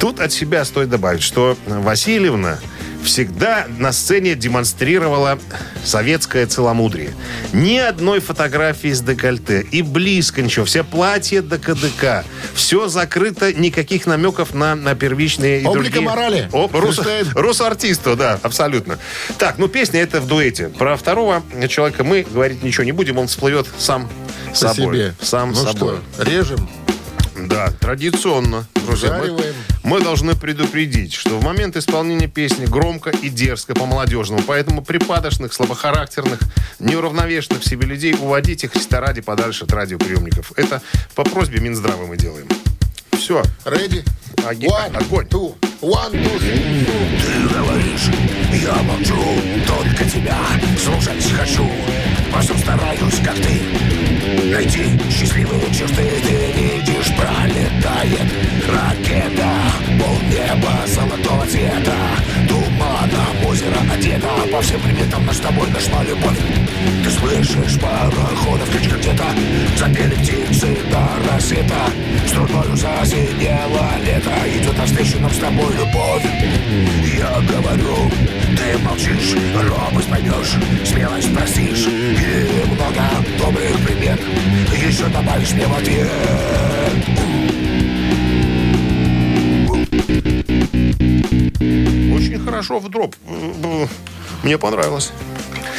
Тут 0.00 0.18
от 0.18 0.32
себя 0.32 0.64
стоит 0.64 0.88
добавить, 0.88 1.22
что 1.22 1.56
Васильевна 1.66 2.58
всегда 3.04 3.66
на 3.78 3.92
сцене 3.92 4.34
демонстрировала 4.34 5.38
советское 5.84 6.46
целомудрие. 6.46 7.12
Ни 7.52 7.76
одной 7.78 8.20
фотографии 8.20 8.92
с 8.92 9.00
декольте. 9.00 9.66
И 9.70 9.82
близко 9.82 10.42
ничего. 10.42 10.64
Все 10.64 10.84
платья 10.84 11.42
до 11.42 11.58
КДК. 11.58 12.24
Все 12.54 12.88
закрыто. 12.88 13.52
Никаких 13.52 14.06
намеков 14.06 14.54
на, 14.54 14.74
на 14.74 14.94
первичные 14.94 15.62
и 15.62 15.66
Облика 15.66 15.92
другие... 15.92 16.02
морали. 16.02 16.48
О, 16.52 16.68
рус, 16.72 17.00
рус-артисту, 17.34 18.16
да, 18.16 18.38
абсолютно. 18.42 18.98
Так, 19.38 19.58
ну 19.58 19.68
песня 19.68 20.00
это 20.00 20.20
в 20.20 20.26
дуэте. 20.26 20.68
Про 20.68 20.96
второго 20.96 21.42
человека 21.68 22.04
мы 22.04 22.22
говорить 22.22 22.62
ничего 22.62 22.84
не 22.84 22.92
будем. 22.92 23.18
Он 23.18 23.26
всплывет 23.26 23.66
сам 23.78 24.08
По 24.50 24.56
собой. 24.56 24.96
себе. 24.96 25.14
Сам 25.20 25.50
ну 25.50 25.56
собой. 25.56 25.98
что, 26.16 26.22
режем? 26.24 26.68
Да, 27.36 27.72
традиционно, 27.80 28.66
друзья. 28.86 29.08
Жариваем. 29.10 29.36
мы 29.36 29.69
должны 29.98 30.36
предупредить, 30.36 31.14
что 31.14 31.40
в 31.40 31.42
момент 31.42 31.76
исполнения 31.76 32.28
песни 32.28 32.66
громко 32.66 33.10
и 33.10 33.28
дерзко 33.28 33.74
по-молодежному. 33.74 34.42
Поэтому 34.46 34.82
припадочных, 34.84 35.52
слабохарактерных, 35.52 36.38
неуравновешенных 36.78 37.62
в 37.62 37.68
себе 37.68 37.86
людей 37.86 38.14
уводить 38.14 38.62
их 38.62 38.76
ради 39.00 39.20
подальше 39.20 39.64
от 39.64 39.72
радиоприемников. 39.72 40.52
Это 40.56 40.80
по 41.16 41.24
просьбе 41.24 41.58
Минздрава 41.58 42.06
мы 42.06 42.16
делаем. 42.16 42.46
Все. 43.12 43.42
Ready? 43.64 44.04
Оги- 44.46 44.66
One, 44.68 44.96
огонь. 44.96 45.26
two, 45.26 45.54
one, 45.80 46.12
two, 46.12 46.38
three. 46.38 46.86
Ты 47.20 47.54
говоришь, 47.54 48.08
я 48.62 48.74
молчу, 48.82 49.16
только 49.66 50.04
тебя 50.04 50.38
слушать 50.78 51.30
хочу. 51.32 51.68
Всем 52.40 52.56
стараюсь, 52.58 53.20
как 53.22 53.34
ты, 53.36 54.46
найти 54.50 54.98
счастливые 55.10 55.60
черты. 55.74 56.08
Ты 56.22 56.52
видишь, 56.56 57.14
пролетает 57.16 58.32
приметам 65.10 65.26
наш 65.26 65.36
с 65.36 65.40
тобой 65.40 65.68
нашла 65.70 66.02
любовь. 66.04 66.38
Ты 67.04 67.10
слышишь 67.10 67.80
пароходов 67.80 68.70
кричка 68.70 68.96
где-то, 68.96 69.24
запели 69.76 70.14
птицы 70.14 70.76
до 70.90 71.32
рассвета. 71.32 71.74
Струною 72.26 72.76
засинело 72.76 73.90
лето, 74.04 74.32
идет 74.46 74.76
навстречу 74.78 75.18
нам 75.20 75.30
с 75.30 75.38
тобой 75.38 75.72
любовь. 75.72 76.24
Я 77.16 77.40
говорю, 77.40 78.10
ты 78.56 78.78
молчишь, 78.78 79.34
робость 79.54 80.08
поймешь, 80.08 80.56
смелость 80.84 81.34
простишь 81.34 81.86
И 81.86 82.64
много 82.66 83.02
добрых 83.38 83.76
примет 83.86 84.20
еще 84.86 85.06
добавишь 85.06 85.52
мне 85.52 85.66
в 85.66 85.76
ответ 85.76 86.10
Очень 92.14 92.38
хорошо 92.44 92.78
в 92.78 92.88
дроп. 92.88 93.14
Мне 94.42 94.58
понравилось. 94.58 95.12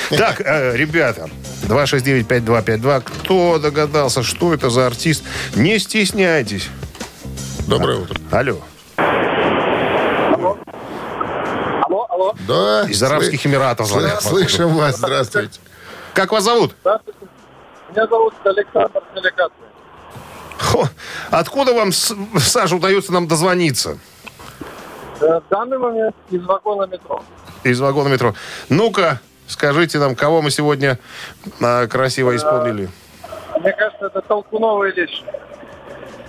Так, 0.10 0.42
э, 0.42 0.76
ребята, 0.76 1.30
269-5252. 1.70 3.02
Кто 3.02 3.60
догадался, 3.60 4.24
что 4.24 4.54
это 4.54 4.70
за 4.70 4.88
артист? 4.88 5.24
Не 5.56 5.80
стесняйтесь. 5.80 6.68
Доброе 7.66 8.00
утро. 8.00 8.20
Алло. 8.30 8.58
Алло, 11.88 12.06
алло. 12.10 12.36
Да. 12.48 12.86
Из 12.90 13.02
Арабских 13.02 13.46
Эмиратов 13.46 13.88
Сл- 13.88 13.90
звонят. 14.00 14.22
Слышим 14.22 14.70
вас. 14.76 14.98
Здравствуйте. 14.98 15.60
Как 16.14 16.32
вас 16.32 16.44
зовут? 16.44 16.76
Здравствуйте. 16.82 17.20
Меня 17.92 18.08
зовут 18.08 18.34
Александр 18.44 19.02
Делегатный. 19.16 19.68
Хо, 20.60 20.88
Откуда 21.30 21.74
вам, 21.74 21.92
Саша, 21.94 22.76
удается 22.76 23.14
нам 23.14 23.28
дозвониться? 23.28 23.98
Э, 25.22 25.40
В 25.40 25.44
данный 25.50 25.78
момент 25.78 26.16
из 26.30 26.44
вагона 26.44 26.86
метро. 26.88 27.24
Из 27.64 27.80
вагона 27.80 28.10
метро. 28.10 28.34
Ну-ка, 28.70 29.20
скажите 29.48 30.00
нам, 30.00 30.16
кого 30.16 30.42
мы 30.42 30.52
сегодня 30.52 30.98
а, 31.62 31.88
красиво 31.88 32.36
исполнили? 32.36 32.90
Мне 33.60 33.72
кажется, 33.74 34.08
это 34.08 34.22
толкуновая 34.22 34.92
вещь. 34.92 35.22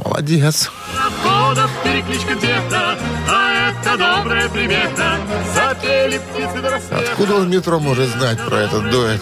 Молодец. 0.04 0.70
Расходов 0.96 1.70
перекличка 1.84 2.34
где-то, 2.34 2.96
а 3.30 3.70
это 3.70 3.96
добрая 3.96 4.48
примета. 4.48 5.18
Запели 5.54 6.18
птицы 6.18 6.60
до 6.60 6.70
рассвета. 6.70 7.12
Откуда 7.12 7.34
он 7.36 7.50
метро 7.50 7.78
может 7.78 8.08
знать 8.08 8.38
про 8.44 8.56
этот 8.56 8.90
дуэт? 8.90 9.20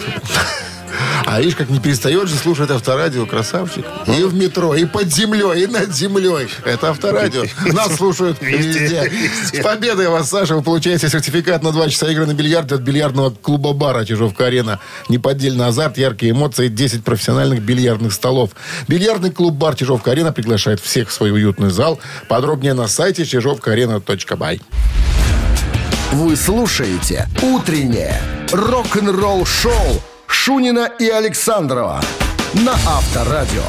А 1.31 1.39
видишь, 1.39 1.55
как 1.55 1.69
не 1.69 1.79
перестает 1.79 2.27
же 2.27 2.35
слушать 2.35 2.69
авторадио, 2.71 3.25
красавчик. 3.25 3.85
И 4.05 4.21
в 4.23 4.33
метро, 4.33 4.75
и 4.75 4.83
под 4.83 5.13
землей, 5.13 5.63
и 5.63 5.65
над 5.67 5.95
землей. 5.95 6.49
Это 6.65 6.89
авторадио. 6.89 7.45
Нас 7.71 7.95
слушают 7.95 8.41
везде. 8.41 9.09
С 9.41 9.63
победой 9.63 10.09
вас, 10.09 10.29
Саша. 10.29 10.55
Вы 10.55 10.61
получаете 10.61 11.07
сертификат 11.07 11.63
на 11.63 11.71
два 11.71 11.87
часа 11.87 12.11
игры 12.11 12.25
на 12.25 12.33
бильярде 12.33 12.75
от 12.75 12.81
бильярдного 12.81 13.29
клуба-бара 13.29 14.03
Чижовка-арена. 14.03 14.81
Неподдельный 15.07 15.67
азарт, 15.67 15.97
яркие 15.97 16.33
эмоции, 16.33 16.67
10 16.67 17.05
профессиональных 17.05 17.61
бильярдных 17.61 18.11
столов. 18.11 18.49
Бильярдный 18.89 19.31
клуб-бар 19.31 19.75
Чижовка-арена 19.75 20.33
приглашает 20.33 20.81
всех 20.81 21.07
в 21.07 21.13
свой 21.13 21.31
уютный 21.31 21.69
зал. 21.69 22.01
Подробнее 22.27 22.73
на 22.73 22.89
сайте 22.89 23.23
чижовкаарена.бай. 23.23 24.59
Вы 26.11 26.35
слушаете 26.35 27.29
«Утреннее 27.41 28.21
рок-н-ролл-шоу» 28.51 30.01
Шунина 30.31 30.89
и 30.97 31.09
Александрова 31.09 32.01
на 32.53 32.71
Авторадио. 32.71 33.63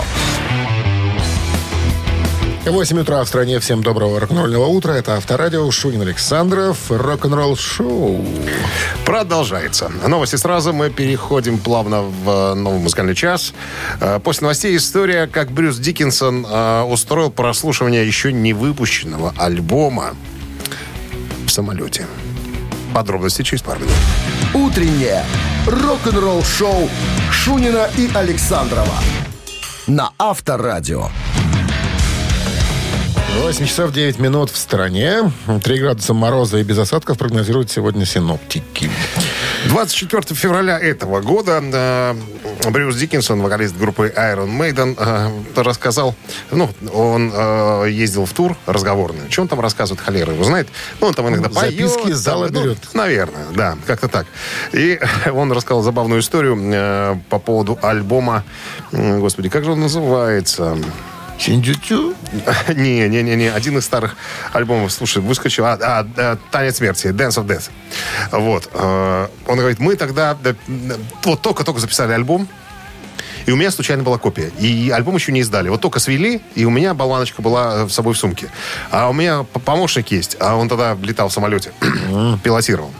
8 2.64 3.00
утра 3.00 3.22
в 3.24 3.28
стране. 3.28 3.58
Всем 3.58 3.82
доброго 3.82 4.20
рок-н-ролльного 4.20 4.66
утра. 4.66 4.92
Это 4.92 5.16
Авторадио. 5.16 5.68
Шунин 5.72 6.02
Александров. 6.02 6.78
Рок-н-ролл 6.88 7.56
шоу. 7.56 8.24
Продолжается. 9.04 9.90
Новости 10.06 10.36
сразу. 10.36 10.72
Мы 10.72 10.88
переходим 10.88 11.58
плавно 11.58 12.02
в 12.02 12.30
э, 12.30 12.54
новый 12.54 12.78
музыкальный 12.78 13.16
час. 13.16 13.52
Э, 14.00 14.20
После 14.20 14.44
новостей 14.44 14.76
история, 14.76 15.26
как 15.26 15.50
Брюс 15.50 15.78
Диккенсон 15.78 16.46
э, 16.48 16.82
устроил 16.84 17.30
прослушивание 17.30 18.06
еще 18.06 18.32
не 18.32 18.52
выпущенного 18.52 19.34
альбома 19.36 20.14
в 21.46 21.50
самолете. 21.50 22.06
Подробности 22.94 23.42
через 23.42 23.62
пару 23.62 23.80
минут. 23.80 23.94
Утреннее 24.54 25.24
рок-н-ролл-шоу 25.66 26.88
Шунина 27.30 27.88
и 27.96 28.10
Александрова 28.14 28.94
на 29.86 30.10
Авторадио. 30.18 31.08
8 33.40 33.66
часов 33.66 33.92
9 33.92 34.18
минут 34.18 34.50
в 34.50 34.56
стране. 34.56 35.32
3 35.62 35.78
градуса 35.78 36.12
мороза 36.14 36.58
и 36.58 36.62
без 36.62 36.78
осадков 36.78 37.18
прогнозируют 37.18 37.70
сегодня 37.70 38.04
синоптики. 38.04 38.90
24 39.68 40.34
февраля 40.34 40.78
этого 40.78 41.20
года 41.20 41.60
э, 41.62 42.14
Брюс 42.70 42.96
Диккенсон, 42.96 43.40
вокалист 43.42 43.76
группы 43.76 44.12
Iron 44.16 44.48
Maiden, 44.58 44.96
э, 44.98 45.62
рассказал, 45.62 46.14
ну, 46.50 46.68
он 46.92 47.32
э, 47.34 47.86
ездил 47.90 48.26
в 48.26 48.32
тур 48.32 48.56
разговорный. 48.66 49.30
Что 49.30 49.42
он 49.42 49.48
там 49.48 49.60
рассказывает, 49.60 50.00
холера 50.00 50.32
его 50.32 50.44
знает. 50.44 50.68
Ну, 51.00 51.08
он 51.08 51.14
там 51.14 51.28
иногда 51.28 51.48
Записки 51.50 51.98
поет. 51.98 52.14
из 52.14 52.18
зала 52.18 52.46
там, 52.46 52.54
ну, 52.54 52.62
берет. 52.62 52.94
наверное, 52.94 53.46
да, 53.54 53.76
как-то 53.86 54.08
так. 54.08 54.26
И 54.72 54.98
он 55.32 55.52
рассказал 55.52 55.82
забавную 55.82 56.20
историю 56.20 57.22
по 57.28 57.38
поводу 57.38 57.78
альбома, 57.82 58.44
господи, 58.90 59.48
как 59.48 59.64
же 59.64 59.72
он 59.72 59.80
называется? 59.80 60.76
Чинджучу. 61.38 62.14
Не, 62.74 63.08
не, 63.08 63.22
не, 63.22 63.36
не. 63.36 63.46
Один 63.48 63.78
из 63.78 63.84
старых 63.84 64.16
альбомов, 64.52 64.92
слушай, 64.92 65.20
выскочил. 65.22 65.64
А, 65.64 65.78
а, 65.80 66.06
а, 66.16 66.38
Танец 66.50 66.76
смерти, 66.76 67.08
Dance 67.08 67.42
of 67.42 67.46
Death. 67.46 67.70
Вот. 68.30 68.70
Э, 68.72 69.28
Он 69.46 69.58
говорит, 69.58 69.80
мы 69.80 69.96
тогда 69.96 70.34
да, 70.34 70.54
вот 71.24 71.42
только-только 71.42 71.80
записали 71.80 72.12
альбом, 72.12 72.48
и 73.46 73.50
у 73.50 73.56
меня 73.56 73.70
случайно 73.70 74.02
была 74.02 74.18
копия. 74.18 74.50
И 74.58 74.90
альбом 74.90 75.16
еще 75.16 75.32
не 75.32 75.40
издали. 75.40 75.68
Вот 75.68 75.80
только 75.80 75.98
свели, 75.98 76.40
и 76.54 76.64
у 76.64 76.70
меня 76.70 76.94
болваночка 76.94 77.42
была 77.42 77.88
с 77.88 77.92
собой 77.92 78.14
в 78.14 78.18
сумке. 78.18 78.48
А 78.90 79.08
у 79.08 79.12
меня 79.12 79.42
помощник 79.42 80.10
есть, 80.10 80.36
а 80.40 80.56
он 80.56 80.68
тогда 80.68 80.96
летал 81.02 81.28
в 81.28 81.32
самолете, 81.32 81.72
пилотировал. 82.42 82.92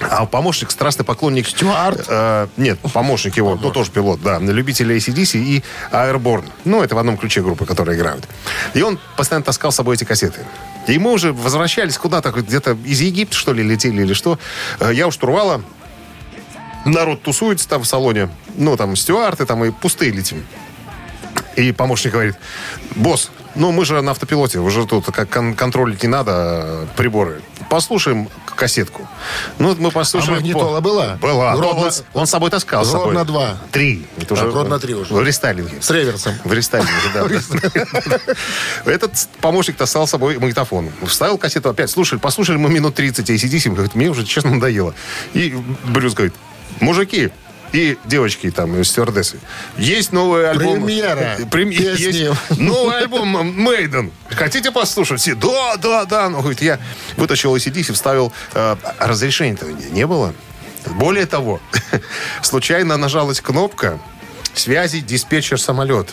А 0.00 0.26
помощник 0.26 0.70
страстный 0.70 1.04
поклонник... 1.04 1.48
Стюарт? 1.48 2.04
Э, 2.08 2.46
нет, 2.56 2.78
помощник 2.92 3.36
его, 3.36 3.56
ну, 3.60 3.70
тоже 3.70 3.90
пилот, 3.90 4.22
да. 4.22 4.38
Любитель 4.38 4.92
ACDC 4.92 5.38
и 5.38 5.64
Airborne. 5.90 6.44
Ну, 6.64 6.82
это 6.82 6.94
в 6.94 6.98
одном 6.98 7.16
ключе 7.16 7.42
группы, 7.42 7.66
которые 7.66 7.96
играют. 7.98 8.26
И 8.74 8.82
он 8.82 8.98
постоянно 9.16 9.44
таскал 9.44 9.72
с 9.72 9.76
собой 9.76 9.96
эти 9.96 10.04
кассеты. 10.04 10.40
И 10.86 10.98
мы 10.98 11.12
уже 11.12 11.32
возвращались 11.32 11.98
куда-то, 11.98 12.30
где-то 12.30 12.76
из 12.84 13.00
Египта, 13.00 13.36
что 13.36 13.52
ли, 13.52 13.62
летели 13.62 14.02
или 14.02 14.12
что. 14.12 14.38
Э, 14.78 14.92
Я 14.94 15.08
у 15.08 15.10
штурвала, 15.10 15.62
народ 16.84 17.22
тусуется 17.22 17.68
там 17.68 17.82
в 17.82 17.86
салоне. 17.86 18.28
Ну, 18.56 18.76
там, 18.76 18.94
стюарты, 18.96 19.46
там, 19.46 19.64
и 19.64 19.70
пустые 19.70 20.12
летим. 20.12 20.44
И 21.56 21.72
помощник 21.72 22.12
говорит, 22.12 22.36
босс, 22.94 23.30
ну 23.56 23.72
мы 23.72 23.84
же 23.84 24.00
на 24.00 24.12
автопилоте, 24.12 24.60
уже 24.60 24.86
тут 24.86 25.06
как 25.06 25.28
кон- 25.28 25.54
контролить 25.56 26.02
не 26.04 26.08
надо 26.08 26.32
э, 26.64 26.86
приборы. 26.96 27.42
Послушаем 27.68 28.28
кассетку. 28.56 29.06
Ну, 29.58 29.74
мы 29.78 29.90
послушали... 29.90 30.32
А 30.32 30.34
магнитола 30.36 30.80
была? 30.80 31.16
Была. 31.20 31.52
Ровно- 31.52 31.62
Но 31.74 31.78
он, 31.80 31.92
с- 31.92 32.04
он 32.14 32.26
с 32.26 32.30
собой 32.30 32.50
таскал. 32.50 32.84
с 32.84 32.88
собой. 32.90 33.06
Ровно 33.06 33.24
два. 33.24 33.58
Три. 33.72 34.06
Это 34.16 34.34
Так, 34.34 34.44
ровно 34.54 34.78
три 34.78 34.94
уже. 34.94 35.12
В 35.12 35.22
рестайлинге. 35.22 35.80
С 35.82 35.90
реверсом. 35.90 36.34
В 36.44 36.52
рестайлинге, 36.52 36.92
да. 37.12 37.26
Этот 38.90 39.12
помощник 39.40 39.76
таскал 39.76 40.06
с 40.06 40.10
собой 40.10 40.38
магнитофон. 40.38 40.90
Вставил 41.06 41.36
кассету 41.38 41.68
опять. 41.68 41.90
Слушали, 41.90 42.18
послушали 42.18 42.56
мы 42.56 42.70
минут 42.70 42.94
30 42.94 43.28
ACDC. 43.30 43.70
Говорит, 43.70 43.94
мне 43.94 44.08
уже, 44.08 44.24
честно, 44.24 44.50
надоело. 44.54 44.94
И 45.34 45.54
Брюс 45.84 46.14
говорит, 46.14 46.34
мужики, 46.80 47.30
и 47.72 47.98
девочки 48.04 48.50
там, 48.50 48.76
и 48.76 48.84
стюардессы. 48.84 49.38
Есть 49.76 50.12
новый 50.12 50.48
альбом. 50.50 50.84
Премьера. 50.84 51.38
Прем-. 51.50 51.70
Есть 51.70 52.58
новый 52.58 52.98
альбом 52.98 53.62
Мейден. 53.62 54.12
Хотите 54.30 54.70
послушать? 54.70 55.20
Все, 55.20 55.34
да, 55.34 55.76
да, 55.76 56.04
да. 56.04 56.28
Ну, 56.28 56.40
говорит, 56.40 56.62
я 56.62 56.78
вытащил 57.16 57.54
ACDC, 57.54 57.92
вставил... 57.92 58.32
э, 58.54 58.76
разрешения-то 58.98 59.66
не 59.66 60.06
было. 60.06 60.34
Более 60.86 61.26
того, 61.26 61.60
случайно 62.42 62.96
нажалась 62.96 63.40
кнопка 63.40 63.98
связи 64.54 65.00
диспетчер 65.00 65.60
самолет. 65.60 66.08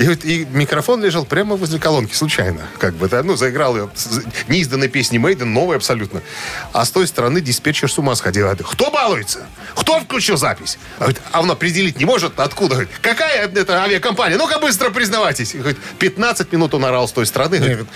И, 0.00 0.04
и 0.24 0.44
микрофон 0.46 1.04
лежал 1.04 1.26
прямо 1.26 1.56
возле 1.56 1.78
колонки, 1.78 2.14
случайно. 2.14 2.62
Как 2.78 2.94
бы, 2.94 3.06
да, 3.08 3.22
ну, 3.22 3.36
заиграл 3.36 3.76
я 3.76 3.88
с- 3.94 4.22
неизданной 4.48 4.88
песни 4.88 5.18
Мейден, 5.18 5.52
новой 5.52 5.76
абсолютно. 5.76 6.22
А 6.72 6.86
с 6.86 6.90
той 6.90 7.06
стороны 7.06 7.42
диспетчер 7.42 7.90
с 7.92 7.98
ума 7.98 8.14
сходил. 8.14 8.46
Говорит, 8.46 8.66
Кто 8.66 8.90
балуется? 8.90 9.40
Кто 9.74 10.00
включил 10.00 10.38
запись? 10.38 10.78
А, 10.98 11.00
говорит, 11.02 11.20
а 11.32 11.42
он 11.42 11.50
определить 11.50 11.98
не 11.98 12.06
может, 12.06 12.40
откуда? 12.40 12.76
Говорит, 12.76 12.90
Какая 13.02 13.46
это 13.46 13.82
авиакомпания? 13.82 14.38
Ну-ка 14.38 14.58
быстро 14.58 14.88
признавайтесь. 14.88 15.54
И, 15.54 15.58
Говорит, 15.58 15.78
15 15.98 16.50
минут 16.52 16.72
он 16.72 16.84
орал 16.86 17.06
с 17.06 17.12
той 17.12 17.26
стороны. 17.26 17.58
Говорит, 17.58 17.86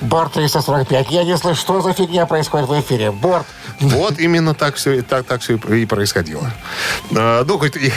Борт 0.00 0.32
345. 0.32 1.10
Я 1.10 1.22
не 1.22 1.38
слышу, 1.38 1.60
что 1.60 1.80
за 1.80 1.92
фигня 1.92 2.26
происходит 2.26 2.68
в 2.68 2.80
эфире. 2.80 3.12
Борт. 3.12 3.46
Вот 3.78 4.18
именно 4.18 4.54
так 4.54 4.74
все, 4.74 5.02
так, 5.02 5.26
так 5.26 5.40
все 5.42 5.54
и 5.56 5.86
происходило. 5.86 6.50
А, 7.16 7.44
Ну, 7.44 7.56
хоть 7.58 7.76
и 7.76 7.92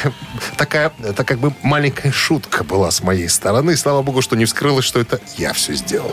такая, 0.56 0.92
это 1.04 1.24
как 1.24 1.40
бы 1.40 1.52
маленькая 1.64 2.12
шутка 2.12 2.64
была 2.64 2.92
с 2.92 3.02
моей 3.02 3.28
стороны. 3.28 3.55
Слава 3.78 4.02
богу, 4.02 4.22
что 4.22 4.36
не 4.36 4.44
вскрылось, 4.44 4.84
что 4.84 5.00
это 5.00 5.22
я 5.38 5.54
все 5.54 5.74
сделал. 5.76 6.12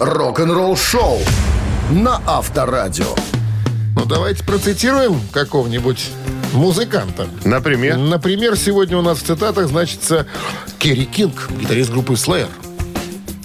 Рок-н-ролл-шоу 0.00 1.20
на 1.92 2.20
Авторадио. 2.26 3.14
Ну, 3.94 4.04
давайте 4.04 4.42
процитируем 4.42 5.20
какого-нибудь 5.30 6.10
музыканта. 6.52 7.28
Например, 7.44 7.96
Например, 7.96 8.56
сегодня 8.56 8.98
у 8.98 9.02
нас 9.02 9.18
в 9.18 9.22
цитатах 9.22 9.68
значится 9.68 10.26
Керри 10.78 11.04
Кинг, 11.04 11.48
гитарист 11.60 11.90
группы 11.90 12.14
Slayer. 12.14 12.48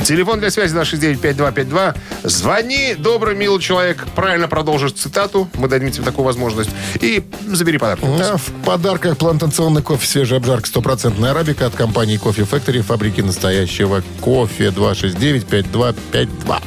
Телефон 0.08 0.40
для 0.40 0.50
связи 0.50 0.76
269-5252. 0.76 1.98
Звони, 2.24 2.96
добрый, 2.98 3.36
милый 3.36 3.62
человек. 3.62 4.08
Правильно 4.16 4.48
продолжишь 4.48 4.94
цитату. 4.94 5.50
Мы 5.56 5.68
дадим 5.68 5.92
тебе 5.92 6.06
такую 6.06 6.26
возможность. 6.26 6.70
И 7.02 7.24
забери 7.48 7.78
подарок. 7.78 8.04
А 8.04 8.38
в 8.38 8.52
подарках 8.66 9.18
плантационный 9.18 9.82
кофе 9.82 10.08
свежей 10.08 10.38
обжарки 10.38 10.70
стопроцентная 10.70 11.32
арабика 11.32 11.66
от 11.66 11.76
компании 11.76 12.18
Кофе 12.18 12.44
Factory, 12.44 12.82
фабрики 12.82 13.22
настоящего 13.22 14.02
кофе 14.22 14.68
269-5252. 14.68 16.62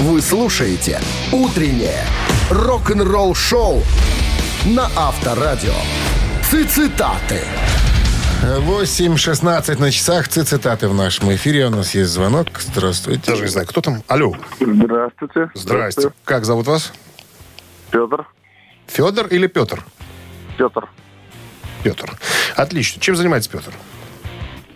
Вы 0.00 0.22
слушаете 0.22 1.00
«Утреннее 1.30 2.04
рок-н-ролл-шоу» 2.50 3.82
на 4.64 4.90
Авторадио. 4.96 5.74
Цитаты. 6.50 7.40
8.16 8.42 9.78
на 9.80 9.90
часах. 9.92 10.26
Цитаты 10.26 10.88
в 10.88 10.94
нашем 10.94 11.32
эфире. 11.32 11.66
У 11.66 11.70
нас 11.70 11.94
есть 11.94 12.10
звонок. 12.10 12.48
Здравствуйте. 12.58 13.22
Даже 13.30 13.42
не 13.42 13.48
знаю, 13.48 13.68
кто 13.68 13.80
там. 13.80 14.02
Алло. 14.08 14.34
Здравствуйте. 14.58 15.50
Здрасте. 15.54 16.10
Как 16.24 16.44
зовут 16.44 16.66
вас? 16.66 16.92
Петр. 17.92 18.26
Федор 18.88 19.28
или 19.28 19.46
Петр? 19.46 19.84
Петр. 20.58 20.88
Петр. 21.84 22.12
Отлично. 22.56 23.00
Чем 23.00 23.14
занимается 23.14 23.48
Петр? 23.48 23.72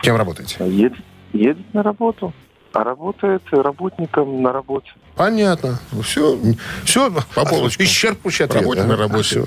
Кем 0.00 0.14
работаете? 0.14 0.56
Едет, 0.60 0.94
едет 1.32 1.74
на 1.74 1.82
работу. 1.82 2.32
А 2.76 2.84
работает 2.84 3.42
работником 3.52 4.42
на 4.42 4.52
работе. 4.52 4.90
Понятно. 5.14 5.80
Ну, 5.92 6.02
все, 6.02 6.38
все 6.84 7.10
По 7.34 7.46
полочкам. 7.46 7.86
Исчерпывающий 7.86 8.44
ответ. 8.44 8.60
Работе 8.60 8.82
да? 8.82 8.86
на 8.86 8.96
работе. 8.96 9.44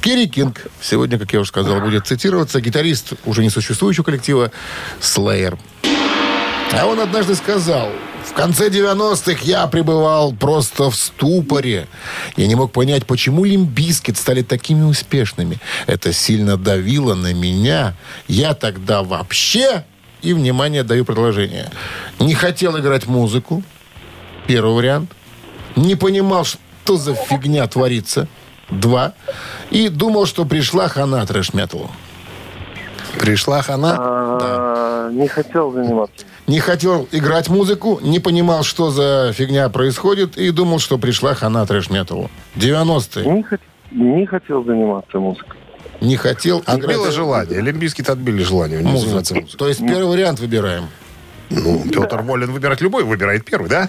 Керри 0.00 0.26
Кинг 0.26 0.66
сегодня, 0.80 1.16
как 1.16 1.32
я 1.32 1.38
уже 1.38 1.50
сказал, 1.50 1.80
будет 1.80 2.08
цитироваться. 2.08 2.60
Гитарист 2.60 3.12
уже 3.24 3.44
несуществующего 3.44 4.02
коллектива 4.02 4.50
Slayer. 5.00 5.56
А 6.72 6.86
он 6.86 6.98
однажды 6.98 7.36
сказал, 7.36 7.90
В 8.24 8.32
конце 8.32 8.68
90-х 8.68 9.42
я 9.44 9.68
пребывал 9.68 10.32
просто 10.32 10.90
в 10.90 10.96
ступоре. 10.96 11.86
Я 12.36 12.48
не 12.48 12.56
мог 12.56 12.72
понять, 12.72 13.06
почему 13.06 13.44
Limp 13.44 13.73
Bizkit 13.73 14.16
стали 14.16 14.42
такими 14.42 14.82
успешными. 14.82 15.60
Это 15.86 16.12
сильно 16.12 16.56
давило 16.56 17.14
на 17.14 17.32
меня. 17.32 17.94
Я 18.26 18.54
тогда 18.54 19.04
вообще, 19.04 19.84
и, 20.22 20.32
внимание, 20.32 20.82
даю 20.82 21.04
предложение, 21.04 21.70
не 22.20 22.34
хотел 22.34 22.78
играть 22.78 23.06
музыку. 23.06 23.62
Первый 24.46 24.74
вариант. 24.74 25.10
Не 25.76 25.94
понимал, 25.96 26.44
что 26.44 26.96
за 26.96 27.14
фигня 27.14 27.66
творится. 27.66 28.28
Два. 28.70 29.12
И 29.70 29.88
думал, 29.88 30.26
что 30.26 30.44
пришла 30.44 30.88
хана 30.88 31.24
трэш-металу. 31.26 31.90
Пришла 33.20 33.62
хана. 33.62 33.96
А, 33.98 35.10
Не 35.10 35.28
хотел 35.28 35.70
заниматься. 35.72 36.24
Не 36.46 36.58
хотел 36.58 37.06
играть 37.12 37.48
музыку, 37.48 38.00
не 38.02 38.18
понимал, 38.18 38.62
что 38.64 38.90
за 38.90 39.32
фигня 39.32 39.68
происходит, 39.68 40.36
и 40.36 40.50
думал, 40.50 40.78
что 40.78 40.98
пришла 40.98 41.34
хана 41.34 41.64
трэш-металу. 41.66 42.30
90-е. 42.56 43.24
Не, 43.26 43.42
хот- 43.42 43.60
не 43.92 44.26
хотел 44.26 44.64
заниматься 44.64 45.18
музыкой. 45.18 45.58
Не 46.02 46.16
хотел 46.16 46.62
Отбило 46.66 47.02
играть 47.02 47.14
желание. 47.14 47.58
Олимпийский 47.60 48.02
отбили 48.02 48.42
желание. 48.42 48.80
Музыкой. 48.80 49.46
То 49.56 49.68
есть 49.68 49.80
первый 49.80 50.06
вариант 50.06 50.40
выбираем. 50.40 50.88
Ну, 51.50 51.84
Петр 51.90 52.22
волен 52.22 52.50
выбирать 52.50 52.80
любой, 52.80 53.04
выбирает 53.04 53.44
первый, 53.44 53.68
да? 53.68 53.88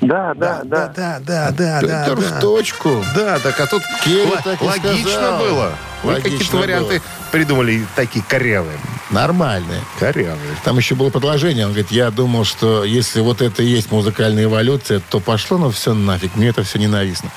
Да, 0.00 0.34
да, 0.34 0.62
да. 0.62 0.92
да, 0.94 1.18
да, 1.20 1.50
да, 1.50 1.80
Петр 1.80 2.16
в 2.20 2.40
точку. 2.40 3.02
Да, 3.14 3.38
так 3.38 3.58
а 3.58 3.66
тут 3.66 3.82
Керри 4.04 4.26
л- 4.26 4.38
так 4.44 4.60
логично 4.60 5.08
сказал. 5.10 5.38
было. 5.38 5.72
Вы 6.02 6.12
Логично 6.12 6.30
какие-то 6.30 6.56
варианты 6.58 7.02
придумали 7.32 7.84
такие 7.96 8.24
корявые. 8.28 8.78
Нормальные. 9.10 9.80
Корявые. 9.98 10.54
Там 10.64 10.76
еще 10.76 10.94
было 10.94 11.08
предложение. 11.10 11.64
Он 11.64 11.72
говорит, 11.72 11.90
я 11.90 12.10
думал, 12.10 12.44
что 12.44 12.84
если 12.84 13.20
вот 13.20 13.40
это 13.40 13.62
и 13.62 13.66
есть 13.66 13.90
музыкальная 13.90 14.44
эволюция, 14.44 15.00
то 15.10 15.18
пошло, 15.18 15.56
но 15.58 15.70
все 15.70 15.94
нафиг. 15.94 16.36
Мне 16.36 16.48
это 16.48 16.62
все 16.62 16.78
ненавистно. 16.78 17.30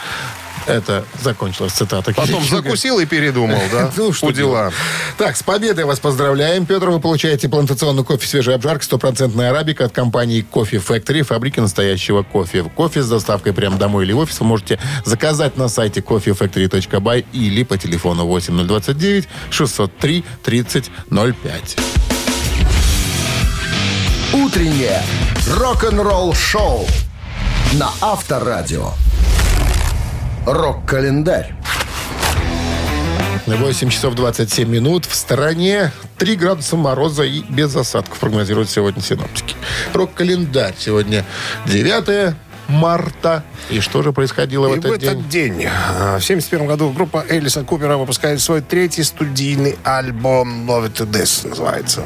Это 0.69 1.03
закончилась 1.21 1.73
цитата. 1.73 2.13
Потом 2.13 2.43
закусил 2.43 2.99
и 2.99 3.05
передумал, 3.05 3.59
да? 3.71 3.91
Ну, 3.97 4.13
что 4.13 4.27
У 4.27 4.31
дела. 4.31 4.71
Так, 5.17 5.35
с 5.35 5.43
победой 5.43 5.85
вас 5.85 5.99
поздравляем, 5.99 6.65
Петр. 6.65 6.89
Вы 6.89 6.99
получаете 6.99 7.49
плантационный 7.49 8.03
кофе 8.03 8.27
«Свежая 8.27 8.55
обжарка», 8.55 8.83
стопроцентная 8.85 9.49
арабика 9.49 9.85
от 9.85 9.91
компании 9.91 10.41
«Кофе 10.41 10.77
Factory», 10.77 11.23
фабрики 11.23 11.59
настоящего 11.59 12.23
кофе. 12.23 12.63
Кофе 12.63 13.01
с 13.01 13.09
доставкой 13.09 13.53
прямо 13.53 13.77
домой 13.77 14.05
или 14.05 14.13
в 14.13 14.19
офис 14.19 14.39
вы 14.39 14.45
можете 14.45 14.79
заказать 15.05 15.57
на 15.57 15.67
сайте 15.69 16.01
coffeefactory.by 16.01 17.25
или 17.33 17.63
по 17.63 17.77
телефону 17.77 18.25
8029 18.25 19.27
603 19.49 20.23
3005. 20.43 21.77
Утреннее 24.33 25.01
рок-н-ролл-шоу 25.57 26.87
на 27.73 27.89
Авторадио. 28.01 28.93
Рок-календарь. 30.51 31.53
8 33.45 33.89
часов 33.89 34.15
27 34.15 34.67
минут. 34.67 35.05
В 35.05 35.13
стороне 35.13 35.91
3 36.17 36.35
градуса 36.37 36.75
мороза 36.75 37.23
и 37.23 37.41
без 37.41 37.75
осадков 37.75 38.17
прогнозируют 38.17 38.67
сегодня 38.67 38.99
синоптики. 39.03 39.55
Рок-календарь. 39.93 40.73
Сегодня 40.75 41.23
9 41.67 42.33
марта. 42.67 43.43
И 43.69 43.79
что 43.79 44.01
же 44.01 44.11
происходило 44.11 44.67
в 44.67 44.75
И 44.75 44.79
этот 44.79 44.91
в 44.91 44.97
день? 44.97 45.09
этот 45.11 45.29
день, 45.29 45.53
в 45.53 46.15
1971 46.15 46.67
году, 46.67 46.89
группа 46.89 47.23
Элиса 47.29 47.63
Купера 47.63 47.97
выпускает 47.97 48.41
свой 48.41 48.61
третий 48.61 49.03
студийный 49.03 49.77
альбом 49.83 50.67
«Love 50.67 50.91
It 50.91 50.93
to 50.93 51.11
Death» 51.11 51.47
называется. 51.47 52.03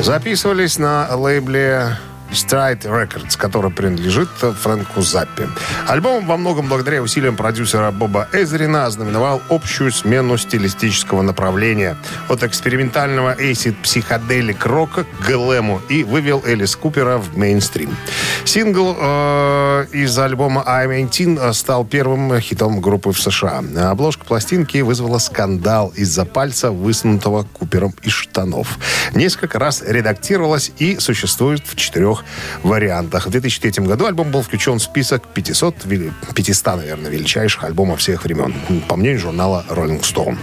Записывались 0.00 0.78
на 0.78 1.14
лейбле 1.14 1.98
Stride 2.32 2.82
Records, 2.82 3.36
который 3.36 3.70
принадлежит 3.70 4.28
Фрэнку 4.28 5.02
Заппи. 5.02 5.44
Альбом 5.86 6.26
во 6.26 6.36
многом 6.36 6.68
благодаря 6.68 7.02
усилиям 7.02 7.36
продюсера 7.36 7.90
Боба 7.90 8.28
Эзрина 8.32 8.86
ознаменовал 8.86 9.42
общую 9.48 9.92
смену 9.92 10.36
стилистического 10.36 11.22
направления 11.22 11.96
от 12.28 12.42
экспериментального 12.42 13.34
acid 13.38 13.76
психоделик 13.82 14.64
рока 14.66 15.04
к 15.04 15.26
глэму 15.26 15.80
и 15.88 16.04
вывел 16.04 16.42
Элис 16.46 16.76
Купера 16.76 17.18
в 17.18 17.36
мейнстрим. 17.36 17.96
Сингл 18.44 18.96
э, 18.98 19.86
из 19.92 20.18
альбома 20.18 20.64
I'm 20.66 20.88
18 20.88 21.56
стал 21.56 21.84
первым 21.84 22.40
хитом 22.40 22.80
группы 22.80 23.12
в 23.12 23.20
США. 23.20 23.62
Обложка 23.90 24.24
пластинки 24.24 24.78
вызвала 24.78 25.18
скандал 25.18 25.92
из-за 25.96 26.24
пальца, 26.24 26.70
высунутого 26.70 27.46
Купером 27.52 27.94
из 28.02 28.12
штанов. 28.12 28.78
Несколько 29.14 29.58
раз 29.58 29.82
редактировалась 29.86 30.72
и 30.78 30.98
существует 30.98 31.62
в 31.66 31.76
четырех 31.76 32.21
вариантах. 32.62 33.26
В 33.26 33.30
2003 33.30 33.84
году 33.86 34.06
альбом 34.06 34.30
был 34.30 34.42
включен 34.42 34.78
в 34.78 34.82
список 34.82 35.26
500, 35.28 35.84
вели- 35.84 36.12
500 36.34 36.76
наверное, 36.76 37.10
величайших 37.10 37.64
альбомов 37.64 38.00
всех 38.00 38.24
времен, 38.24 38.54
по 38.88 38.96
мнению 38.96 39.20
журнала 39.20 39.64
Rolling 39.68 40.00
Stone. 40.02 40.36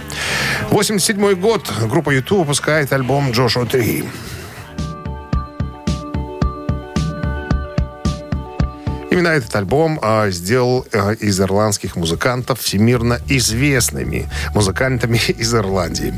87 0.70 1.34
год. 1.34 1.70
Группа 1.88 2.10
YouTube 2.10 2.40
выпускает 2.40 2.92
альбом 2.92 3.30
Joshua 3.30 3.66
3. 3.66 4.04
Именно 9.10 9.28
этот 9.28 9.54
альбом 9.56 9.98
а, 10.02 10.30
сделал 10.30 10.86
а, 10.92 11.12
из 11.12 11.40
ирландских 11.40 11.96
музыкантов 11.96 12.60
всемирно 12.60 13.18
известными 13.26 14.30
музыкантами 14.54 15.20
из 15.28 15.52
Ирландии. 15.52 16.14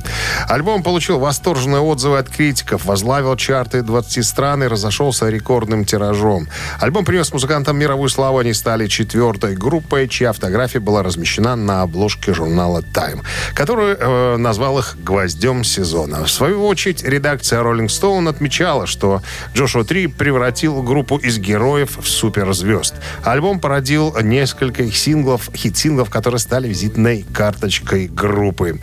Альбом 0.47 0.83
получил 0.83 1.19
восторженные 1.19 1.81
отзывы 1.81 2.19
от 2.19 2.29
критиков, 2.29 2.85
возглавил 2.85 3.35
чарты 3.37 3.81
20 3.81 4.27
стран 4.27 4.65
и 4.65 4.67
разошелся 4.67 5.31
рекордным 5.31 5.87
тиражом. 5.87 6.49
Альбом 6.81 7.07
принес 7.07 7.33
музыкантам 7.33 7.79
мировую 7.79 8.11
славу. 8.11 8.39
Они 8.39 8.53
стали 8.53 8.87
четвертой 8.89 9.57
группой, 9.57 10.07
чья 10.07 10.35
фотография 10.35 10.81
была 10.81 11.03
размещена 11.03 11.57
на 11.57 11.83
обложке 11.83 12.35
журнала 12.35 12.83
Time, 12.83 13.23
который 13.55 13.97
э, 13.99 14.37
назвал 14.37 14.79
их 14.79 14.97
гвоздем 15.03 15.65
сезона. 15.65 16.25
В 16.25 16.31
свою 16.31 16.67
очередь, 16.67 17.03
редакция 17.03 17.63
Rolling 17.63 17.87
Stone 17.87 18.29
отмечала, 18.29 18.87
что 18.87 19.23
Джошуа 19.55 19.85
3 19.85 20.09
превратил 20.09 20.83
группу 20.83 21.17
из 21.17 21.39
героев 21.39 21.97
в 21.97 22.07
суперзвезд. 22.07 22.82
Альбом 23.25 23.61
породил 23.61 24.17
несколько 24.21 24.91
синглов, 24.91 25.51
хит-синглов, 25.55 26.11
которые 26.11 26.39
стали 26.41 26.69
визитной 26.69 27.25
карточкой 27.33 28.09
группы. 28.09 28.79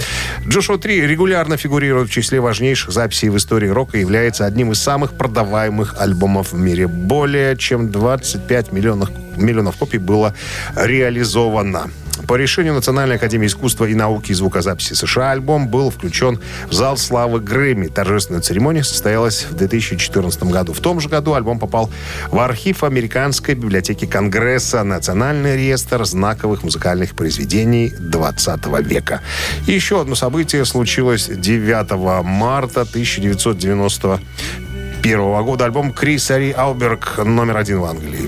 Джошуа 0.47 0.77
3 0.77 1.07
регулярно 1.07 1.57
фигурирует 1.57 2.09
в 2.09 2.11
числе 2.11 2.39
важнейших 2.39 2.91
записей 2.91 3.29
в 3.29 3.37
истории 3.37 3.69
рока 3.69 3.97
и 3.97 4.01
является 4.01 4.45
одним 4.45 4.71
из 4.71 4.81
самых 4.81 5.17
продаваемых 5.17 5.95
альбомов 5.99 6.53
в 6.53 6.57
мире. 6.57 6.87
Более 6.87 7.57
чем 7.57 7.91
25 7.91 8.71
миллионов, 8.71 9.09
миллионов 9.35 9.77
копий 9.77 9.97
было 9.97 10.33
реализовано. 10.75 11.89
По 12.27 12.35
решению 12.35 12.73
Национальной 12.73 13.15
академии 13.15 13.47
искусства 13.47 13.85
и 13.85 13.95
науки 13.95 14.31
и 14.31 14.33
звукозаписи 14.33 14.93
США 14.93 15.31
альбом 15.31 15.67
был 15.67 15.89
включен 15.89 16.39
в 16.67 16.73
зал 16.73 16.97
славы 16.97 17.39
Грэмми. 17.39 17.87
Торжественная 17.87 18.41
церемония 18.41 18.83
состоялась 18.83 19.45
в 19.49 19.55
2014 19.55 20.43
году. 20.43 20.73
В 20.73 20.79
том 20.79 20.99
же 20.99 21.09
году 21.09 21.33
альбом 21.33 21.59
попал 21.59 21.89
в 22.29 22.39
архив 22.39 22.83
Американской 22.83 23.55
библиотеки 23.55 24.05
Конгресса, 24.05 24.83
Национальный 24.83 25.57
реестр 25.57 26.05
знаковых 26.05 26.63
музыкальных 26.63 27.15
произведений 27.15 27.93
20 27.97 28.65
века. 28.81 29.21
Еще 29.65 30.01
одно 30.01 30.15
событие 30.15 30.65
случилось 30.65 31.27
9 31.27 32.23
марта 32.23 32.81
1991 32.81 35.43
года. 35.43 35.65
Альбом 35.65 35.93
Крис 35.93 36.31
Ари 36.31 36.51
Ауберг 36.51 37.19
номер 37.23 37.57
один 37.57 37.79
в 37.79 37.85
Англии. 37.85 38.27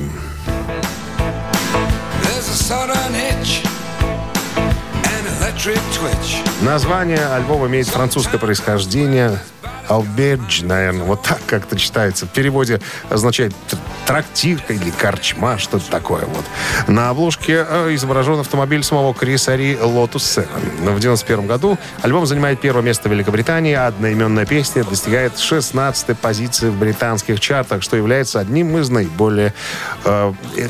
Название 6.62 7.24
альбома 7.28 7.68
имеет 7.68 7.86
французское 7.86 8.40
происхождение. 8.40 9.38
Албердж, 9.88 10.64
наверное, 10.64 11.04
вот 11.04 11.22
так 11.22 11.40
как-то 11.46 11.78
читается. 11.78 12.26
В 12.26 12.30
переводе 12.30 12.82
означает 13.12 13.54
трактирка 14.08 14.74
или 14.74 14.90
корчма, 14.90 15.60
что-то 15.60 15.88
такое 15.92 16.26
вот. 16.26 16.46
На 16.88 17.10
обложке 17.12 17.64
э, 17.70 17.94
изображен 17.94 18.40
автомобиль 18.40 18.84
самого 18.84 19.14
Криса 19.14 19.56
Ри 19.56 19.76
Lotus 19.76 20.46
7. 20.82 20.96
В 20.96 21.00
91 21.00 21.46
году 21.46 21.78
альбом 22.02 22.26
занимает 22.26 22.60
первое 22.60 22.82
место 22.82 23.08
в 23.08 23.12
Великобритании, 23.12 23.76
а 23.76 23.86
одноименная 23.86 24.48
песня 24.48 24.84
достигает 24.84 25.38
16 25.38 26.18
позиции 26.18 26.70
в 26.70 26.80
британских 26.80 27.40
чартах, 27.40 27.84
что 27.84 27.98
является 27.98 28.40
одним 28.40 28.80
из 28.80 28.90
наиболее... 28.90 29.54
э, 30.06 30.34
э, 30.58 30.70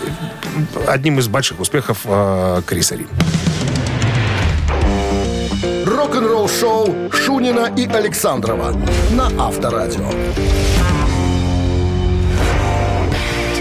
одним 0.87 1.19
из 1.19 1.29
больших 1.29 1.61
успехов 1.61 1.99
э, 2.03 2.61
Криса 2.65 2.95
Ри. 2.95 3.07
Рок-н-ролл-шоу 6.11 7.09
Шунина 7.13 7.73
и 7.77 7.87
Александрова 7.87 8.75
на 9.11 9.27
Авторадио. 9.47 10.09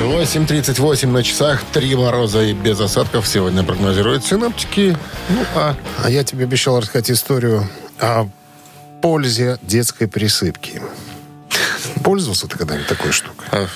8.38 0.00 1.06
на 1.06 1.22
часах, 1.22 1.62
3 1.72 1.94
мороза 1.94 2.42
и 2.42 2.52
без 2.52 2.80
осадков 2.80 3.28
сегодня 3.28 3.62
прогнозируют 3.62 4.24
синоптики. 4.24 4.98
Ну, 5.28 5.44
а 5.54 5.76
А 6.02 6.10
я 6.10 6.24
тебе 6.24 6.42
обещал 6.42 6.80
рассказать 6.80 7.12
историю 7.12 7.68
о 8.00 8.26
пользе 9.00 9.60
детской 9.62 10.08
присыпки. 10.08 10.82
Пользовался 12.02 12.48
ты 12.48 12.58
когда-нибудь 12.58 12.88
такой 12.88 13.12
штукой? 13.12 13.46
А, 13.52 13.68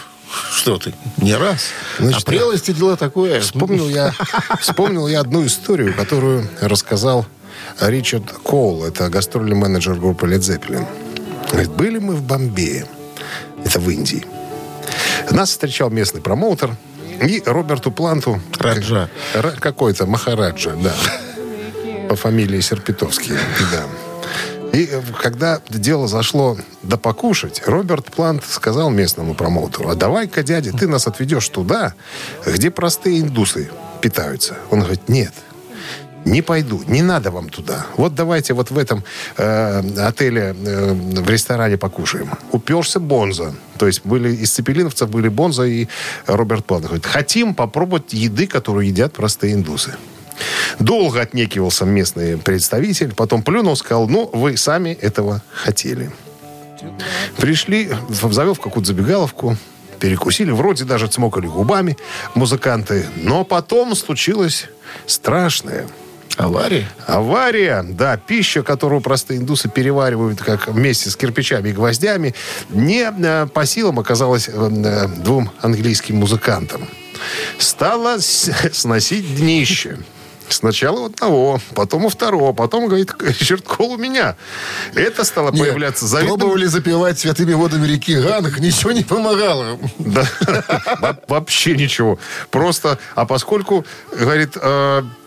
что 0.51 0.79
ты, 0.79 0.95
не 1.19 1.37
раз. 1.37 1.67
Значит, 2.01 2.27
а 2.27 2.27
прелости 2.27 2.73
дела 2.73 2.97
такое. 2.97 3.41
Вспомнил 3.41 3.89
я, 3.89 4.13
вспомнил 4.61 5.07
я 5.07 5.21
одну 5.21 5.47
историю, 5.47 5.95
которую 5.95 6.51
рассказал 6.61 7.25
Ричард 7.81 8.31
Коул. 8.33 8.85
Это 8.85 9.09
гастрольный 9.09 9.57
менеджер 9.57 9.95
группы 9.95 10.27
Led 10.27 10.41
Zeppelin. 10.41 10.87
Говорит, 11.51 11.71
были 11.73 11.99
мы 11.99 12.15
в 12.15 12.23
Бомбее. 12.23 12.87
Это 13.65 13.81
в 13.81 13.89
Индии. 13.91 14.27
Нас 15.31 15.51
встречал 15.51 15.91
местный 15.91 16.21
промоутер. 16.21 16.77
И 17.23 17.43
Роберту 17.47 17.91
Планту... 17.93 18.41
Раджа. 18.59 19.09
Ра- 19.35 19.59
Какой-то 19.59 20.07
Махараджа, 20.07 20.75
да. 20.77 20.95
По 22.09 22.17
фамилии 22.17 22.61
Серпитовский, 22.61 23.35
да. 23.73 23.85
И 24.77 24.89
э, 24.91 25.01
когда 25.23 25.61
дело 25.69 26.09
зашло 26.09 26.59
до 26.83 26.99
покушать, 26.99 27.63
Роберт 27.65 28.07
Плант 28.07 28.43
сказал 28.45 28.91
местному 28.91 29.35
промоутеру, 29.35 29.89
а 29.89 29.95
давай-ка, 29.95 30.43
дядя, 30.43 30.73
ты 30.73 30.89
нас 30.89 31.07
отведешь 31.07 31.49
туда, 31.49 31.95
где 32.45 32.73
простые 32.73 33.21
индусы 33.21 33.71
питаются. 34.01 34.57
Он 34.71 34.81
говорит, 34.81 35.09
нет, 35.09 35.33
не 36.25 36.43
пойду, 36.43 36.83
не 36.87 37.03
надо 37.03 37.31
вам 37.31 37.49
туда. 37.49 37.87
Вот 37.97 38.15
давайте 38.15 38.55
вот 38.55 38.71
в 38.71 38.79
этом 38.79 39.05
э, 39.37 39.83
отеле, 39.99 40.55
э, 40.59 40.93
в 40.93 41.31
ресторане 41.31 41.77
покушаем. 41.77 42.31
Уперся 42.53 43.01
Бонза. 43.01 43.55
То 43.79 43.87
есть 43.87 44.03
были 44.05 44.35
из 44.35 44.51
цепелиновцев 44.51 45.11
были 45.11 45.29
Бонза 45.29 45.65
и 45.65 45.89
Роберт 46.27 46.65
Плант. 46.65 46.85
Говорит, 46.85 47.07
хотим 47.07 47.55
попробовать 47.55 48.13
еды, 48.13 48.47
которую 48.47 48.87
едят 48.87 49.13
простые 49.13 49.55
индусы. 49.55 49.95
Долго 50.79 51.21
отнекивался 51.21 51.85
местный 51.85 52.37
представитель, 52.39 53.15
потом 53.15 53.43
плюнул, 53.43 53.77
сказал, 53.77 54.09
ну, 54.09 54.29
вы 54.33 54.57
сами 54.57 54.91
этого 54.91 55.43
хотели. 55.53 56.11
Пришли, 57.37 57.91
завел 58.09 58.55
в 58.55 58.61
какую-то 58.61 58.89
забегаловку, 58.89 59.57
перекусили, 60.01 60.51
вроде 60.51 60.85
даже 60.85 61.07
цмокали 61.07 61.47
губами 61.47 61.97
музыканты, 62.35 63.07
но 63.17 63.45
потом 63.45 63.95
случилось 63.95 64.69
страшное. 65.07 65.87
Авария? 66.37 66.89
Авария, 67.07 67.85
да, 67.89 68.17
пища, 68.17 68.63
которую 68.63 69.01
простые 69.01 69.39
индусы 69.41 69.69
переваривают 69.69 70.41
как 70.41 70.69
вместе 70.69 71.11
с 71.11 71.17
кирпичами 71.17 71.69
и 71.69 71.73
гвоздями, 71.73 72.35
не 72.71 73.09
э, 73.09 73.47
по 73.47 73.67
силам 73.67 74.01
оказалась 74.01 74.49
э, 74.49 74.53
э, 74.53 75.09
двум 75.09 75.51
английским 75.61 76.17
музыкантам. 76.17 76.89
Стала 77.59 78.19
сносить 78.19 79.37
днище. 79.37 79.99
Сначала 80.49 81.01
у 81.01 81.07
одного, 81.07 81.59
потом 81.75 82.05
у 82.05 82.09
второго, 82.11 82.53
потом, 82.53 82.87
говорит, 82.87 83.15
Ричард 83.21 83.65
Кол 83.65 83.93
у 83.93 83.97
меня. 83.97 84.37
Это 84.95 85.25
стало 85.25 85.51
Нет, 85.51 85.61
появляться 85.61 86.07
завидным... 86.07 86.39
Пробовали 86.39 86.67
запивать 86.67 87.19
святыми 87.19 87.55
водами 87.55 87.87
реки 87.87 88.15
Ганг, 88.15 88.59
ничего 88.59 88.93
не 88.93 89.03
помогало. 89.03 89.79
Да, 89.99 90.29
Во- 91.01 91.19
вообще 91.29 91.75
ничего. 91.75 92.19
Просто, 92.51 92.99
а 93.15 93.25
поскольку, 93.25 93.87
говорит, 94.13 94.57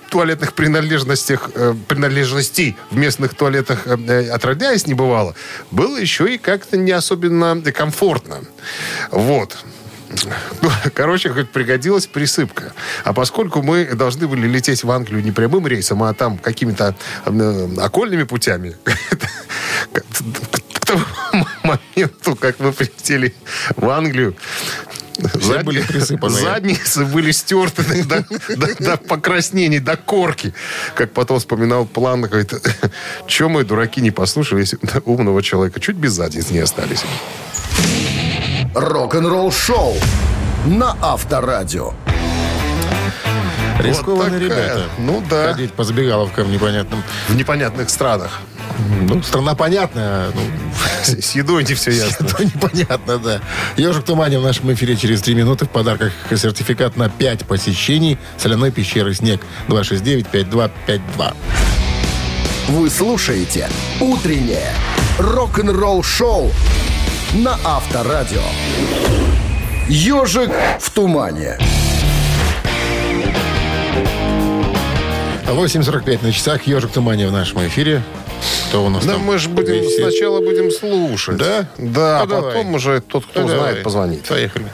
туалетных 0.09 0.53
принадлежностях, 0.53 1.49
э, 1.55 1.73
принадлежностей 1.87 2.75
в 2.91 2.97
местных 2.97 3.33
туалетах 3.33 3.85
э, 3.85 3.97
э, 4.07 4.29
отродясь 4.29 4.87
не 4.87 4.93
бывало, 4.93 5.35
было 5.71 5.97
еще 5.97 6.33
и 6.33 6.37
как-то 6.37 6.77
не 6.77 6.91
особенно 6.91 7.61
комфортно. 7.71 8.41
Вот. 9.11 9.57
Короче, 10.93 11.29
хоть 11.29 11.49
пригодилась 11.49 12.07
присыпка. 12.07 12.73
А 13.03 13.13
поскольку 13.13 13.61
мы 13.61 13.85
должны 13.85 14.27
были 14.27 14.47
лететь 14.47 14.83
в 14.83 14.91
Англию 14.91 15.23
не 15.23 15.31
прямым 15.31 15.67
рейсом, 15.67 16.03
а 16.03 16.13
там 16.13 16.37
какими-то 16.37 16.95
э, 17.25 17.67
окольными 17.77 18.23
путями, 18.23 18.75
к 19.91 21.26
моменту, 21.67 22.35
как 22.35 22.59
мы 22.59 22.71
прилетели 22.71 23.33
в 23.75 23.89
Англию, 23.89 24.35
Все 25.39 25.63
были 25.63 25.81
присыпаны. 25.81 26.39
Задницы 26.39 27.03
были 27.05 27.31
стерты 27.31 27.83
до, 28.03 28.25
до- 28.55 28.75
до 28.83 28.97
покраснений, 28.97 29.79
до 29.79 29.97
корки. 29.97 30.53
Как 30.95 31.11
потом 31.11 31.39
вспоминал 31.39 31.85
план, 31.85 32.21
говорит, 32.21 32.53
что 33.27 33.49
мы, 33.49 33.63
дураки, 33.63 33.99
не 34.01 34.11
послушались 34.11 34.75
умного 35.05 35.41
человека. 35.41 35.79
Чуть 35.79 35.95
без 35.95 36.11
задниц 36.13 36.51
не 36.51 36.59
остались. 36.59 37.03
Рок-н-ролл 38.75 39.51
шоу 39.51 39.95
на 40.65 40.95
Авторадио. 41.01 41.93
Рискованные 43.79 44.39
Вот 44.39 44.49
такая. 44.49 44.63
ребята. 44.65 44.83
Ну 44.97 45.23
да. 45.29 45.51
Ходить 45.53 45.73
по 45.73 45.83
забегаловкам 45.83 46.51
непонятным. 46.51 47.03
В 47.29 47.35
непонятных 47.35 47.89
странах. 47.89 48.39
Ну, 49.09 49.23
страна 49.23 49.55
понятная, 49.55 50.27
ну, 50.35 50.41
С 51.03 51.09
с 51.09 51.35
едой 51.35 51.63
не 51.63 51.73
все 51.73 51.91
ясно. 51.91 52.25
это 52.25 52.45
непонятно, 52.45 53.17
да. 53.17 53.41
Ежик 53.75 54.03
в 54.03 54.05
тумане 54.05 54.39
в 54.39 54.43
нашем 54.43 54.71
эфире 54.73 54.95
через 54.95 55.21
три 55.21 55.33
минуты. 55.35 55.65
В 55.65 55.69
подарках 55.69 56.13
сертификат 56.29 56.95
на 56.95 57.09
5 57.09 57.45
посещений 57.45 58.17
соляной 58.37 58.71
пещеры 58.71 59.13
«Снег». 59.13 59.41
269-5252. 59.67 61.33
Вы 62.69 62.89
слушаете 62.89 63.69
«Утреннее 63.99 64.73
рок-н-ролл-шоу» 65.17 66.51
на 67.33 67.57
Авторадио. 67.63 68.41
«Ежик 69.87 70.51
в 70.79 70.89
тумане». 70.91 71.57
8.45 75.47 76.23
на 76.23 76.31
часах. 76.31 76.67
«Ежик 76.67 76.91
в 76.91 76.93
тумане» 76.93 77.27
в 77.27 77.31
нашем 77.31 77.65
эфире. 77.67 78.03
Кто 78.69 78.85
у 78.85 78.89
нас 78.89 79.05
Да 79.05 79.13
там? 79.13 79.21
мы 79.23 79.37
же 79.37 79.49
будем 79.49 79.75
висит? 79.75 80.01
сначала 80.01 80.39
будем 80.39 80.71
слушать. 80.71 81.37
Да? 81.37 81.67
Да, 81.77 82.19
а 82.21 82.25
Ну, 82.25 82.29
давай. 82.29 82.53
потом 82.53 82.73
уже 82.75 83.01
тот, 83.01 83.25
кто 83.25 83.41
Ну, 83.41 83.47
знает, 83.47 83.63
давай. 83.65 83.83
позвонит. 83.83 84.23
Поехали. 84.25 84.65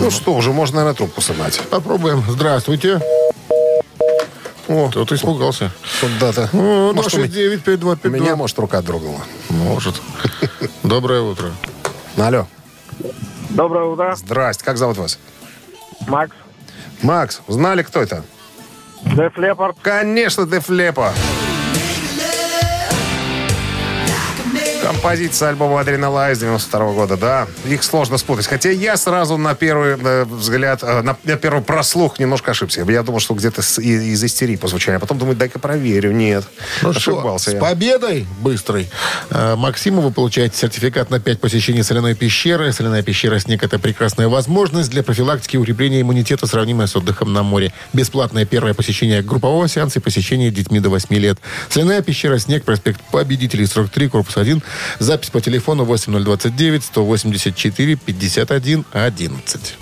Ну 0.00 0.10
что, 0.10 0.34
уже 0.34 0.52
можно, 0.52 0.76
наверное, 0.76 0.96
трубку 0.96 1.20
снимать. 1.20 1.60
Попробуем. 1.70 2.24
Здравствуйте. 2.28 3.00
О, 4.68 4.88
кто-то 4.88 5.14
испугался. 5.14 5.70
Куда-то. 6.00 6.48
О, 6.52 6.92
Может, 6.94 7.14
у 7.14 7.18
меня- 7.18 7.26
269-5252. 7.28 8.08
у 8.08 8.08
меня, 8.22 8.36
может, 8.36 8.58
рука 8.58 8.80
дрогнула. 8.82 9.20
Может. 9.50 10.00
Доброе 10.82 11.20
утро. 11.22 11.50
Алло. 12.16 12.46
Доброе 13.50 13.84
утро, 13.86 14.14
Здрасте. 14.16 14.64
Как 14.64 14.78
зовут 14.78 14.96
вас? 14.96 15.18
Макс. 16.06 16.32
Макс, 17.02 17.40
знали, 17.48 17.82
кто 17.82 18.00
это? 18.00 18.22
Деф 19.04 19.36
Лепард. 19.38 19.76
Конечно, 19.82 20.46
Деф 20.46 20.68
Лепа. 20.68 21.12
Композиция 25.04 25.48
альбома 25.48 25.80
«Адреналайз» 25.80 26.38
92 26.40 26.92
года, 26.92 27.16
да. 27.16 27.46
Их 27.66 27.82
сложно 27.82 28.18
спутать. 28.18 28.46
Хотя 28.46 28.68
я 28.70 28.98
сразу 28.98 29.38
на 29.38 29.54
первый 29.54 29.96
э, 29.98 30.24
взгляд, 30.26 30.82
э, 30.82 31.00
на, 31.00 31.16
на 31.24 31.36
первый 31.38 31.62
прослух 31.62 32.18
немножко 32.18 32.50
ошибся. 32.50 32.82
Я 32.86 33.02
думал, 33.02 33.18
что 33.20 33.32
где-то 33.32 33.62
с- 33.62 33.80
из 33.80 34.22
истерии 34.22 34.56
позвучали. 34.56 34.96
А 34.96 34.98
потом 34.98 35.16
думаю, 35.16 35.36
дай-ка 35.36 35.58
проверю. 35.58 36.12
Нет, 36.12 36.44
Ну 36.82 36.92
что, 36.92 37.12
ошибался 37.12 37.50
с 37.50 37.54
я. 37.54 37.60
победой 37.60 38.26
быстрой. 38.42 38.90
Э, 39.30 39.56
Максиму 39.56 40.02
вы 40.02 40.10
получаете 40.10 40.58
сертификат 40.58 41.08
на 41.08 41.18
5 41.18 41.40
посещений 41.40 41.82
соляной 41.82 42.14
пещеры. 42.14 42.70
Соляная 42.70 43.02
пещера 43.02 43.38
«Снег»— 43.38 43.62
это 43.64 43.78
прекрасная 43.78 44.28
возможность 44.28 44.90
для 44.90 45.02
профилактики 45.02 45.56
и 45.56 45.58
укрепления 45.58 46.02
иммунитета, 46.02 46.46
сравнимая 46.46 46.86
с 46.86 46.94
отдыхом 46.94 47.32
на 47.32 47.42
море. 47.42 47.72
Бесплатное 47.94 48.44
первое 48.44 48.74
посещение 48.74 49.22
группового 49.22 49.66
сеанса 49.66 49.98
и 50.00 50.02
посещение 50.02 50.50
детьми 50.50 50.78
до 50.78 50.90
8 50.90 51.14
лет. 51.16 51.38
Соляная 51.70 52.02
пещера 52.02 52.36
«Снег», 52.38 52.64
проспект 52.64 53.00
Победителей, 53.10 53.64
43, 53.64 54.08
корпус 54.08 54.36
1. 54.36 54.62
Запись 54.98 55.30
по 55.30 55.40
телефону 55.40 55.84
8029 55.84 56.84
184 56.84 57.96
51 57.96 58.84
11. 58.92 59.74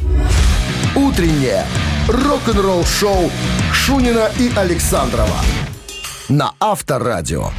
Утреннее 0.95 1.65
рок-н-ролл-шоу 2.09 3.31
Шунина 3.73 4.31
и 4.39 4.51
Александрова 4.57 5.41
на 6.29 6.53
Авторадио. 6.61 7.51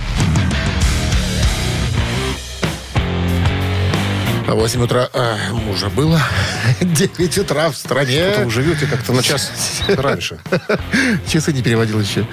8 4.48 4.82
утра 4.82 5.10
а, 5.14 5.38
уже 5.72 5.90
было. 5.90 6.20
9 6.82 7.38
утра 7.38 7.70
в 7.70 7.78
стране. 7.78 8.34
Вы 8.44 8.52
живете 8.52 8.88
как-то 8.88 9.14
на 9.14 9.22
час 9.22 9.52
раньше. 9.88 10.40
Часы 11.28 11.54
не 11.54 11.62
переводил 11.62 12.00
еще. 12.00 12.26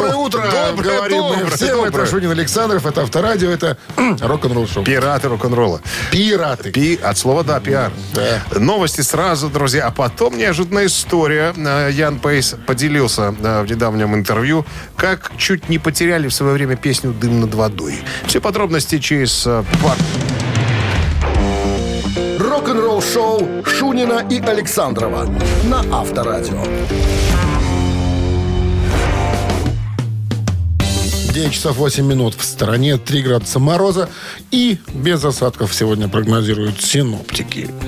Доброе 0.00 0.12
Доброе 0.12 0.26
утро, 0.26 0.42
Доброе, 0.50 0.96
говорим 0.96 1.22
мы 1.22 1.36
доброе, 1.36 1.56
всем. 1.56 1.76
доброе. 1.76 1.88
Это 1.88 2.06
Шунин 2.06 2.30
Александров, 2.30 2.86
это 2.86 3.02
Авторадио, 3.02 3.50
это 3.50 3.76
рок-н-ролл 4.20 4.66
шоу. 4.66 4.82
Пираты 4.82 5.28
рок-н-ролла. 5.28 5.82
Пираты. 6.10 6.72
Пи 6.72 6.98
от 7.02 7.18
слова 7.18 7.44
да, 7.44 7.60
пиар. 7.60 7.92
Да. 8.14 8.40
Новости 8.58 9.02
сразу, 9.02 9.50
друзья. 9.50 9.86
А 9.86 9.90
потом 9.90 10.38
неожиданная 10.38 10.86
история. 10.86 11.52
Э, 11.54 11.90
Ян 11.92 12.18
Пейс 12.18 12.54
поделился 12.66 13.34
э, 13.42 13.62
в 13.62 13.70
недавнем 13.70 14.14
интервью, 14.14 14.64
как 14.96 15.32
чуть 15.36 15.68
не 15.68 15.78
потеряли 15.78 16.28
в 16.28 16.32
свое 16.34 16.54
время 16.54 16.76
песню 16.76 17.12
«Дым 17.12 17.40
над 17.40 17.54
водой». 17.54 18.02
Все 18.26 18.40
подробности 18.40 18.98
через 18.98 19.46
э, 19.46 19.62
пару 19.82 20.00
Рок-н-ролл 22.38 23.02
шоу 23.02 23.64
Шунина 23.66 24.26
и 24.30 24.40
Александрова 24.40 25.26
на 25.64 25.80
Авторадио. 26.00 26.62
9 31.40 31.54
часов 31.54 31.76
8 31.78 32.04
минут 32.04 32.34
в 32.34 32.44
стороне, 32.44 32.98
3 32.98 33.22
градуса 33.22 33.58
мороза 33.58 34.10
и 34.50 34.78
без 34.92 35.24
осадков 35.24 35.72
сегодня 35.74 36.06
прогнозируют 36.06 36.82
синоптики. 36.82 37.70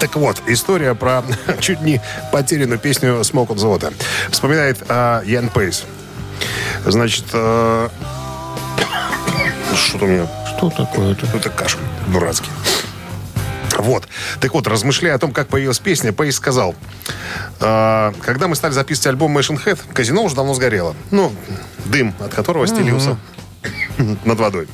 Так 0.00 0.16
вот, 0.16 0.42
история 0.48 0.96
про 0.96 1.22
чуть 1.60 1.80
не 1.82 2.00
потерянную 2.32 2.80
песню 2.80 3.20
«Smoke 3.20 3.50
on 3.50 3.56
the 3.56 3.78
Water». 3.78 3.92
Вспоминает 4.30 4.78
э, 4.88 5.22
Ян 5.26 5.48
Пейс. 5.48 5.84
Значит, 6.84 7.26
э, 7.32 7.88
что-то 9.76 10.06
у 10.06 10.08
меня 10.08 10.26
Что 10.56 10.70
такое-то? 10.70 11.24
Это 11.36 11.50
кашель 11.50 11.78
дурацкий. 12.08 12.50
Вот. 13.78 14.08
Так 14.40 14.54
вот, 14.54 14.66
размышляя 14.66 15.14
о 15.14 15.18
том, 15.18 15.32
как 15.32 15.48
появилась 15.48 15.78
песня, 15.78 16.12
Пейс 16.12 16.36
сказал, 16.36 16.74
«Э, 17.60 18.12
когда 18.22 18.48
мы 18.48 18.56
стали 18.56 18.72
записывать 18.72 19.06
альбом 19.06 19.36
Machine 19.36 19.62
Head, 19.64 19.78
казино 19.94 20.22
уже 20.22 20.34
давно 20.34 20.52
сгорело. 20.54 20.94
Ну, 21.10 21.32
дым, 21.86 22.14
от 22.18 22.34
которого 22.34 22.66
стелился 22.66 23.16
над 24.24 24.38
водой. 24.38 24.68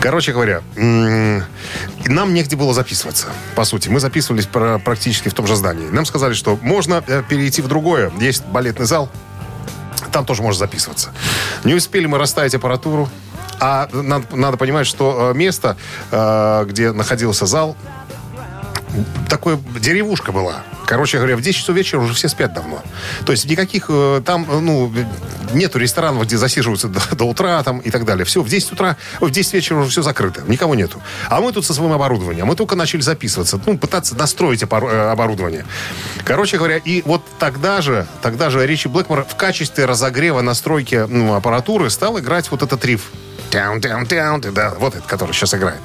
Короче 0.00 0.32
говоря, 0.32 0.62
нам 0.76 2.34
негде 2.34 2.56
было 2.56 2.74
записываться. 2.74 3.28
По 3.54 3.64
сути, 3.64 3.88
мы 3.88 4.00
записывались 4.00 4.46
практически 4.46 5.28
в 5.30 5.34
том 5.34 5.46
же 5.46 5.56
здании. 5.56 5.88
Нам 5.88 6.04
сказали, 6.04 6.34
что 6.34 6.58
можно 6.60 7.02
э, 7.06 7.22
перейти 7.26 7.62
в 7.62 7.68
другое. 7.68 8.12
Есть 8.20 8.44
балетный 8.44 8.84
зал, 8.84 9.10
там 10.12 10.24
тоже 10.26 10.42
можно 10.42 10.58
записываться. 10.58 11.10
Не 11.64 11.74
успели 11.74 12.06
мы 12.06 12.18
расставить 12.18 12.54
аппаратуру. 12.54 13.08
А 13.60 13.88
надо, 13.92 14.36
надо 14.36 14.56
понимать, 14.56 14.86
что 14.86 15.32
э, 15.32 15.36
место, 15.36 15.76
э, 16.10 16.64
где 16.66 16.92
находился 16.92 17.46
зал, 17.46 17.76
такое 19.28 19.58
деревушка 19.80 20.32
была. 20.32 20.62
Короче 20.86 21.16
говоря, 21.16 21.36
в 21.36 21.40
10 21.40 21.58
часов 21.58 21.76
вечера 21.76 22.00
уже 22.00 22.14
все 22.14 22.28
спят 22.28 22.52
давно. 22.52 22.82
То 23.24 23.32
есть 23.32 23.46
никаких 23.46 23.86
э, 23.88 24.22
там, 24.24 24.46
ну, 24.60 24.92
нету 25.52 25.78
ресторанов, 25.78 26.24
где 26.24 26.36
засиживаются 26.36 26.88
до, 26.88 27.00
до 27.16 27.24
утра 27.24 27.62
там 27.62 27.78
и 27.78 27.90
так 27.90 28.04
далее. 28.04 28.24
Все, 28.24 28.42
в 28.42 28.48
10 28.48 28.72
утра, 28.72 28.96
в 29.20 29.30
10 29.30 29.54
вечера 29.54 29.78
уже 29.78 29.90
все 29.90 30.02
закрыто. 30.02 30.42
Никого 30.46 30.74
нету. 30.74 31.00
А 31.28 31.40
мы 31.40 31.52
тут 31.52 31.64
со 31.64 31.72
своим 31.74 31.92
оборудованием. 31.92 32.46
Мы 32.46 32.56
только 32.56 32.76
начали 32.76 33.00
записываться. 33.00 33.60
Ну, 33.64 33.78
пытаться 33.78 34.14
настроить 34.14 34.62
оборудование. 34.62 35.64
Короче 36.24 36.58
говоря, 36.58 36.76
и 36.76 37.02
вот 37.02 37.22
тогда 37.38 37.80
же, 37.80 38.06
тогда 38.22 38.50
же 38.50 38.66
Ричи 38.66 38.88
Блэкмор 38.88 39.24
в 39.24 39.36
качестве 39.36 39.86
разогрева 39.86 40.42
настройки 40.42 41.06
ну, 41.08 41.34
аппаратуры 41.34 41.90
стал 41.90 42.18
играть 42.18 42.50
вот 42.50 42.62
этот 42.62 42.84
риф. 42.84 43.10
Тяун, 43.54 43.80
тяун, 43.80 44.04
тяун, 44.04 44.40
да, 44.40 44.74
вот 44.80 44.96
этот, 44.96 45.06
который 45.06 45.30
сейчас 45.32 45.54
играет. 45.54 45.78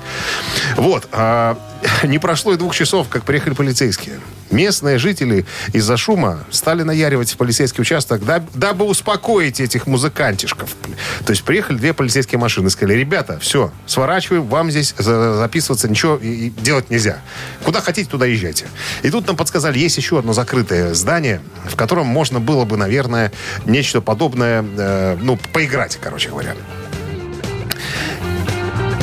Вот. 0.76 1.08
а, 1.12 1.56
не 2.04 2.18
прошло 2.18 2.54
и 2.54 2.58
двух 2.58 2.74
часов, 2.76 3.10
как 3.10 3.26
приехали 3.26 3.54
полицейские. 3.54 4.20
Местные 4.50 4.98
жители 4.98 5.46
из-за 5.72 5.96
шума 5.96 6.40
стали 6.50 6.82
наяривать 6.82 7.32
в 7.32 7.38
полицейский 7.38 7.84
участок, 7.84 8.26
даб- 8.26 8.50
дабы 8.56 8.86
успокоить 8.86 9.60
этих 9.60 9.86
музыкантишков. 9.86 10.76
То 11.24 11.30
есть 11.30 11.44
приехали 11.44 11.78
две 11.78 11.94
полицейские 11.94 12.40
машины, 12.40 12.72
сказали, 12.72 12.96
ребята, 12.96 13.38
все, 13.40 13.72
сворачиваем, 13.86 14.48
вам 14.48 14.72
здесь 14.72 14.96
за- 14.98 15.36
записываться 15.38 15.88
ничего 15.88 16.20
делать 16.20 16.90
нельзя. 16.90 17.20
Куда 17.64 17.82
хотите, 17.82 18.10
туда 18.10 18.26
езжайте. 18.26 18.66
И 19.04 19.12
тут 19.12 19.28
нам 19.28 19.38
подсказали, 19.38 19.78
есть 19.78 19.96
еще 19.98 20.18
одно 20.18 20.34
закрытое 20.34 20.96
здание, 20.96 21.40
в 21.66 21.76
котором 21.76 22.08
можно 22.08 22.40
было 22.40 22.66
бы, 22.66 22.78
наверное, 22.78 23.32
нечто 23.66 24.02
подобное, 24.02 24.66
э, 24.76 25.18
ну, 25.22 25.38
поиграть, 25.54 26.00
короче 26.02 26.30
говоря. 26.30 26.56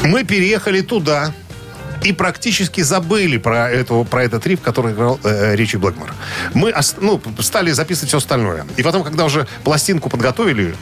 Мы 0.05 0.25
переехали 0.25 0.81
туда 0.81 1.33
и 2.03 2.13
практически 2.13 2.83
забыли 2.83 3.37
про, 3.39 3.71
эту, 3.71 4.07
про 4.09 4.25
этот 4.25 4.47
риф, 4.47 4.61
который 4.61 4.93
играл 4.93 5.19
э, 5.25 5.57
Ричи 5.57 5.77
Блэкмор. 5.77 6.13
Мы 6.55 6.73
ну, 7.01 7.21
стали 7.41 7.73
записывать 7.73 8.09
все 8.09 8.19
остальное. 8.19 8.65
И 8.77 8.83
потом, 8.83 9.03
когда 9.03 9.25
уже 9.25 9.49
пластинку 9.65 10.09
подготовили, 10.09 10.75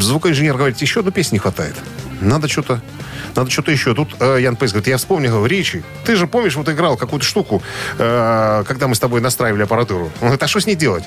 звукоинженер 0.00 0.56
говорит, 0.56 0.78
еще 0.78 1.00
одной 1.00 1.12
песни 1.12 1.36
не 1.36 1.38
хватает. 1.38 1.74
Надо 2.20 2.48
что-то 2.48 2.82
надо 3.36 3.50
что-то 3.50 3.70
еще. 3.70 3.94
Тут 3.94 4.16
э, 4.18 4.38
Ян 4.40 4.56
Пейс 4.56 4.72
говорит, 4.72 4.88
я 4.88 4.96
вспомнил, 4.96 5.32
говорю, 5.32 5.54
Ричи, 5.54 5.82
ты 6.04 6.16
же 6.16 6.26
помнишь, 6.26 6.56
вот 6.56 6.68
играл 6.68 6.96
какую-то 6.96 7.26
штуку, 7.26 7.62
э, 7.98 8.64
когда 8.66 8.88
мы 8.88 8.94
с 8.94 8.98
тобой 8.98 9.20
настраивали 9.20 9.62
аппаратуру. 9.62 10.06
Он 10.06 10.28
говорит, 10.28 10.42
а 10.42 10.48
что 10.48 10.60
с 10.60 10.66
ней 10.66 10.74
делать? 10.74 11.04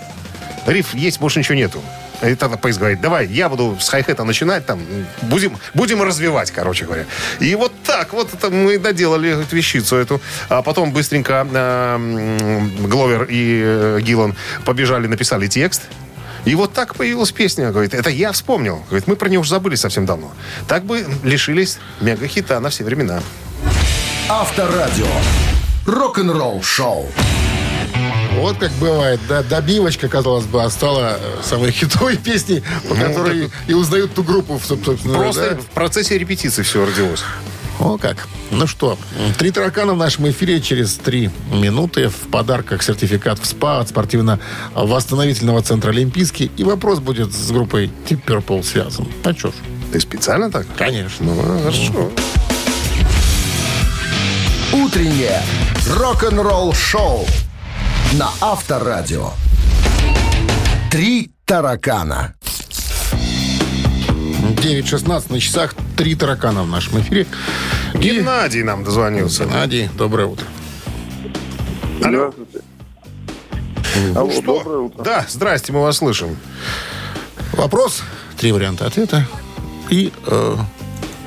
Риф 0.65 0.93
есть, 0.93 1.19
больше 1.19 1.39
ничего 1.39 1.55
нету. 1.55 1.81
И 2.21 2.35
тогда 2.35 2.57
Пейс 2.57 2.77
говорит, 2.77 2.99
давай, 2.99 3.27
я 3.27 3.47
буду 3.47 3.77
с 3.79 3.87
хай-хета 3.87 4.23
начинать, 4.25 4.65
там, 4.65 4.81
будем, 5.21 5.57
будем 5.73 6.03
развивать, 6.03 6.51
короче 6.51 6.85
говоря. 6.85 7.05
И 7.39 7.55
вот 7.55 7.71
так 7.83 8.11
вот 8.13 8.33
это 8.33 8.49
мы 8.49 8.77
доделали 8.77 9.41
эту 9.41 9.55
вещицу 9.55 9.95
эту. 9.95 10.21
А 10.49 10.61
потом 10.61 10.91
быстренько 10.91 11.47
э, 11.49 12.67
Гловер 12.81 13.25
и 13.29 13.61
э, 13.63 13.99
Гиллан 14.01 14.35
побежали, 14.65 15.07
написали 15.07 15.47
текст. 15.47 15.83
И 16.45 16.55
вот 16.55 16.73
так 16.73 16.95
появилась 16.95 17.31
песня. 17.31 17.71
Говорит, 17.71 17.93
это 17.93 18.09
я 18.09 18.31
вспомнил. 18.31 18.83
Говорит, 18.89 19.07
мы 19.07 19.15
про 19.15 19.29
нее 19.29 19.39
уже 19.39 19.49
забыли 19.51 19.75
совсем 19.75 20.05
давно. 20.05 20.31
Так 20.67 20.83
бы 20.83 21.05
лишились 21.23 21.79
мега-хита 22.01 22.59
на 22.59 22.69
все 22.69 22.83
времена. 22.83 23.21
Авторадио. 24.27 25.07
Рок-н-ролл 25.85 26.61
шоу. 26.61 27.09
Вот 28.39 28.57
как 28.57 28.71
бывает, 28.73 29.19
да, 29.27 29.43
добивочка, 29.43 30.07
казалось 30.07 30.45
бы, 30.45 30.63
а 30.63 30.69
стала 30.69 31.17
э, 31.19 31.37
самой 31.43 31.71
хитовой 31.73 32.17
песней, 32.17 32.63
по 32.87 32.95
Ну, 32.95 33.05
которой 33.05 33.51
и 33.67 33.73
узнают 33.73 34.13
ту 34.13 34.23
группу, 34.23 34.53
соб- 34.55 34.83
собственно. 34.85 35.17
Просто 35.17 35.51
да. 35.51 35.61
в 35.61 35.65
процессе 35.67 36.17
репетиции 36.17 36.61
все 36.63 36.85
родилось. 36.85 37.23
О, 37.79 37.97
как. 37.97 38.27
Ну 38.51 38.67
что, 38.67 38.97
три 39.37 39.51
таракана 39.51 39.93
в 39.93 39.97
нашем 39.97 40.29
эфире 40.29 40.59
через 40.59 40.95
три 40.95 41.29
минуты. 41.51 42.09
В 42.09 42.29
подарках 42.29 42.83
сертификат 42.83 43.39
в 43.39 43.45
СПА 43.45 43.79
от 43.79 43.87
спортивно-восстановительного 43.89 45.61
центра 45.61 45.91
«Олимпийский». 45.91 46.51
И 46.57 46.63
вопрос 46.65 46.99
будет 46.99 47.33
с 47.33 47.51
группой 47.51 47.89
Deep 48.09 48.21
Purple 48.25 48.63
связан. 48.63 49.07
А 49.23 49.33
что 49.33 49.49
ж, 49.49 49.53
Ты 49.93 49.99
специально 50.01 50.51
так? 50.51 50.65
конечно. 50.77 51.25
Ну, 51.25 51.41
хорошо. 51.41 52.11
Утреннее 54.73 55.41
рок-н-ролл 55.87 56.73
шоу 56.73 57.25
на 58.13 58.29
Авторадио. 58.41 59.31
Три 60.91 61.31
таракана. 61.45 62.33
9.16 63.11 65.31
на 65.31 65.39
часах. 65.39 65.75
Три 65.95 66.15
таракана 66.15 66.63
в 66.63 66.67
нашем 66.67 66.99
эфире. 67.01 67.27
И... 67.93 67.97
Геннадий 67.97 68.63
нам 68.63 68.83
дозвонился. 68.83 69.45
Геннадий, 69.45 69.89
доброе 69.95 70.27
утро. 70.27 70.45
Алло. 72.03 72.31
Здравствуйте. 72.31 72.61
Ну 74.13 74.19
Алло, 74.19 74.31
что? 74.31 74.41
доброе 74.41 74.77
утро. 74.79 75.03
Да, 75.03 75.25
здрасте, 75.29 75.73
мы 75.73 75.81
вас 75.81 75.97
слышим. 75.97 76.37
Вопрос, 77.53 78.01
три 78.37 78.51
варианта 78.51 78.85
ответа. 78.85 79.27
И, 79.89 80.11
э, 80.25 80.55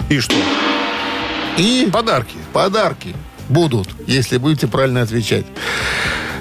И 0.09 0.21
что? 0.21 0.35
и 1.59 1.88
Подарки. 1.92 2.37
подарки 2.53 3.14
будут, 3.49 3.88
если 4.07 4.38
будете 4.38 4.68
правильно 4.68 5.03
отвечать. 5.03 5.45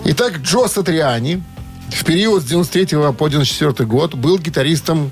Итак, 0.03 0.39
Джо 0.39 0.67
Сатриани 0.67 1.43
в 1.89 2.03
период 2.05 2.41
с 2.41 2.45
93 2.45 2.97
по 3.13 3.27
94 3.27 3.87
год 3.87 4.15
был 4.15 4.39
гитаристом 4.39 5.11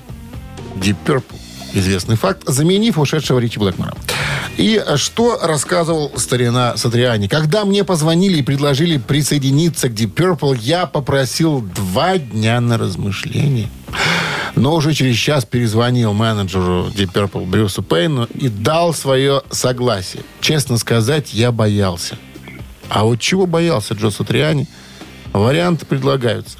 Deep 0.76 0.96
Purple. 1.06 1.36
Известный 1.72 2.16
факт, 2.16 2.42
заменив 2.46 2.98
ушедшего 2.98 3.38
Ричи 3.38 3.60
Блэкмора. 3.60 3.94
И 4.56 4.82
что 4.96 5.38
рассказывал 5.40 6.12
старина 6.16 6.76
Сатриани? 6.76 7.28
Когда 7.28 7.64
мне 7.64 7.84
позвонили 7.84 8.38
и 8.38 8.42
предложили 8.42 8.96
присоединиться 8.98 9.88
к 9.88 9.92
Deep 9.92 10.12
Purple, 10.12 10.58
я 10.60 10.86
попросил 10.86 11.60
два 11.60 12.18
дня 12.18 12.60
на 12.60 12.76
размышление. 12.76 13.68
Но 14.56 14.74
уже 14.74 14.92
через 14.92 15.14
час 15.14 15.44
перезвонил 15.44 16.12
менеджеру 16.12 16.88
Deep 16.88 17.12
Purple 17.12 17.46
Брюсу 17.46 17.84
Пейну 17.84 18.24
и 18.34 18.48
дал 18.48 18.92
свое 18.92 19.42
согласие. 19.50 20.24
Честно 20.40 20.76
сказать, 20.78 21.32
я 21.32 21.52
боялся. 21.52 22.18
А 22.88 23.04
вот 23.04 23.20
чего 23.20 23.46
боялся 23.46 23.94
Джо 23.94 24.10
Сатриани? 24.10 24.66
Варианты 25.32 25.86
предлагаются. 25.86 26.58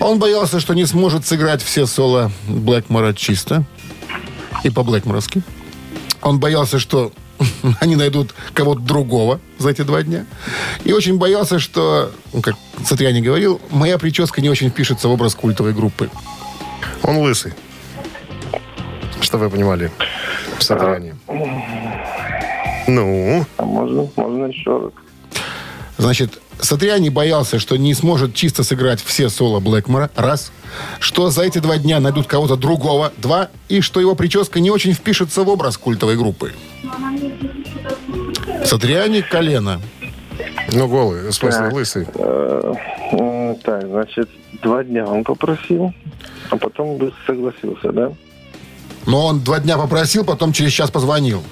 Он 0.00 0.18
боялся, 0.18 0.60
что 0.60 0.74
не 0.74 0.86
сможет 0.86 1.26
сыграть 1.26 1.62
все 1.62 1.86
соло 1.86 2.30
Блэкмора 2.48 3.12
чисто 3.14 3.64
и 4.64 4.70
по-блэкморовски. 4.70 5.42
Он 6.20 6.40
боялся, 6.40 6.78
что 6.78 7.12
они 7.80 7.96
найдут 7.96 8.34
кого-то 8.54 8.80
другого 8.80 9.40
за 9.58 9.70
эти 9.70 9.82
два 9.82 10.02
дня. 10.02 10.26
И 10.84 10.92
очень 10.92 11.16
боялся, 11.18 11.58
что, 11.58 12.10
ну, 12.32 12.42
как 12.42 12.56
Сатриани 12.84 13.20
говорил, 13.20 13.60
моя 13.70 13.98
прическа 13.98 14.40
не 14.40 14.48
очень 14.48 14.70
впишется 14.70 15.08
в 15.08 15.12
образ 15.12 15.34
культовой 15.34 15.72
группы. 15.72 16.10
Он 17.02 17.18
лысый. 17.18 17.54
Что 19.20 19.38
вы 19.38 19.48
понимали 19.48 19.90
в 20.58 20.62
Сатриане? 20.62 21.16
Ну, 22.86 23.46
А 23.56 23.64
можно, 23.64 24.08
можно 24.16 24.44
еще 24.46 24.78
раз. 24.78 24.92
Значит, 25.96 26.40
Сатриани 26.60 27.08
боялся, 27.08 27.58
что 27.58 27.76
не 27.76 27.94
сможет 27.94 28.34
чисто 28.34 28.62
сыграть 28.64 29.02
все 29.02 29.28
соло 29.28 29.60
Блэкмора, 29.60 30.10
раз, 30.16 30.52
что 30.98 31.30
за 31.30 31.42
эти 31.42 31.58
два 31.58 31.78
дня 31.78 32.00
найдут 32.00 32.26
кого-то 32.26 32.56
другого, 32.56 33.12
два, 33.16 33.48
и 33.68 33.80
что 33.80 34.00
его 34.00 34.14
прическа 34.14 34.60
не 34.60 34.70
очень 34.70 34.92
впишется 34.92 35.42
в 35.42 35.48
образ 35.48 35.76
культовой 35.76 36.16
группы. 36.16 36.52
Сатриани 38.64 39.20
колено. 39.20 39.80
ну 40.72 40.88
голый, 40.88 41.28
в 41.28 41.32
смысле 41.32 41.60
Так. 41.60 41.72
лысый. 41.72 42.06
Э, 42.14 42.74
Так, 43.62 43.86
значит, 43.86 44.28
два 44.62 44.82
дня 44.82 45.06
он 45.06 45.22
попросил, 45.22 45.92
а 46.50 46.56
потом 46.56 46.98
согласился, 47.26 47.92
да? 47.92 48.12
Но 49.06 49.26
он 49.26 49.40
два 49.40 49.60
дня 49.60 49.76
попросил, 49.76 50.24
потом 50.24 50.52
через 50.52 50.72
час 50.72 50.90
позвонил. 50.90 51.42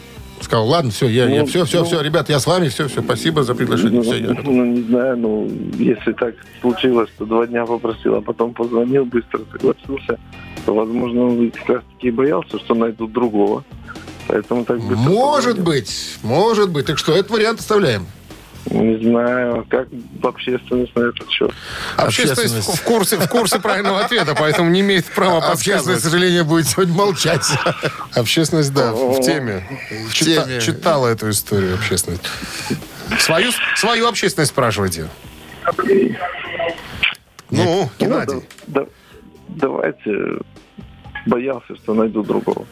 Сказал, 0.43 0.67
ладно, 0.69 0.91
все, 0.91 1.09
я, 1.09 1.29
я 1.29 1.41
Ну, 1.41 1.47
все, 1.47 1.65
все, 1.65 1.79
ну. 1.81 1.85
все, 1.85 2.01
ребят, 2.03 2.29
я 2.29 2.39
с 2.41 2.47
вами, 2.47 2.69
все, 2.69 2.89
все, 2.89 3.01
спасибо 3.03 3.43
за 3.45 3.55
приглашение, 3.55 4.03
все, 4.03 4.17
я 4.17 4.29
готов. 4.29 4.45
Ну, 4.45 4.65
не 4.67 4.83
знаю, 4.83 5.17
ну, 5.17 5.51
если 5.79 6.13
так 6.13 6.35
случилось, 6.61 7.09
что 7.17 7.25
два 7.27 7.47
дня 7.47 7.65
попросил, 7.65 8.17
а 8.17 8.21
потом 8.21 8.53
позвонил, 8.53 9.05
быстро 9.05 9.41
согласился, 9.53 10.19
то, 10.67 10.75
возможно, 10.75 11.23
он 11.27 11.51
как 11.51 11.69
раз 11.69 11.83
таки 11.95 12.09
и 12.09 12.11
боялся, 12.11 12.59
что 12.59 12.75
найдут 12.75 13.13
другого. 13.13 13.65
Поэтому 14.29 14.65
так 14.65 14.79
быстро 14.81 14.97
Может 14.97 15.57
позвонил. 15.57 15.65
быть, 15.65 16.19
может 16.23 16.71
быть. 16.71 16.87
Так 16.87 16.99
что, 16.99 17.13
этот 17.13 17.31
вариант 17.31 17.61
оставляем. 17.61 18.07
Не 18.71 18.97
знаю, 19.05 19.67
как 19.69 19.89
общественность 20.23 20.95
на 20.95 21.09
этот 21.09 21.29
счет. 21.31 21.51
Общественность 21.97 22.39
Общественность. 22.57 22.81
в 22.81 22.85
курсе, 22.85 23.17
в 23.17 23.29
курсе 23.29 23.59
правильного 23.59 24.05
ответа, 24.05 24.35
поэтому 24.39 24.71
не 24.71 24.81
имеет 24.81 25.05
права 25.07 25.39
Общественность, 25.39 26.01
к 26.03 26.05
сожалению, 26.05 26.45
будет 26.45 26.69
сегодня 26.69 26.95
молчать. 26.95 27.45
Общественность, 28.15 28.73
да, 28.73 28.93
в 28.93 29.21
теме. 29.21 29.67
Чита- 30.13 30.45
теме. 30.45 30.61
Читала 30.61 31.09
эту 31.09 31.29
историю 31.31 31.75
общественность. 31.75 32.23
Свою, 33.19 33.51
свою 33.77 34.07
общественность 34.09 34.53
спрашивайте. 34.53 35.09
Ну, 37.51 37.91
Геннадий. 37.99 38.35
Ну, 38.35 38.43
да- 38.69 38.81
да- 38.83 38.87
давайте 39.49 40.39
боялся, 41.27 41.77
что 41.77 41.95
найду 41.95 42.23
другого. 42.23 42.65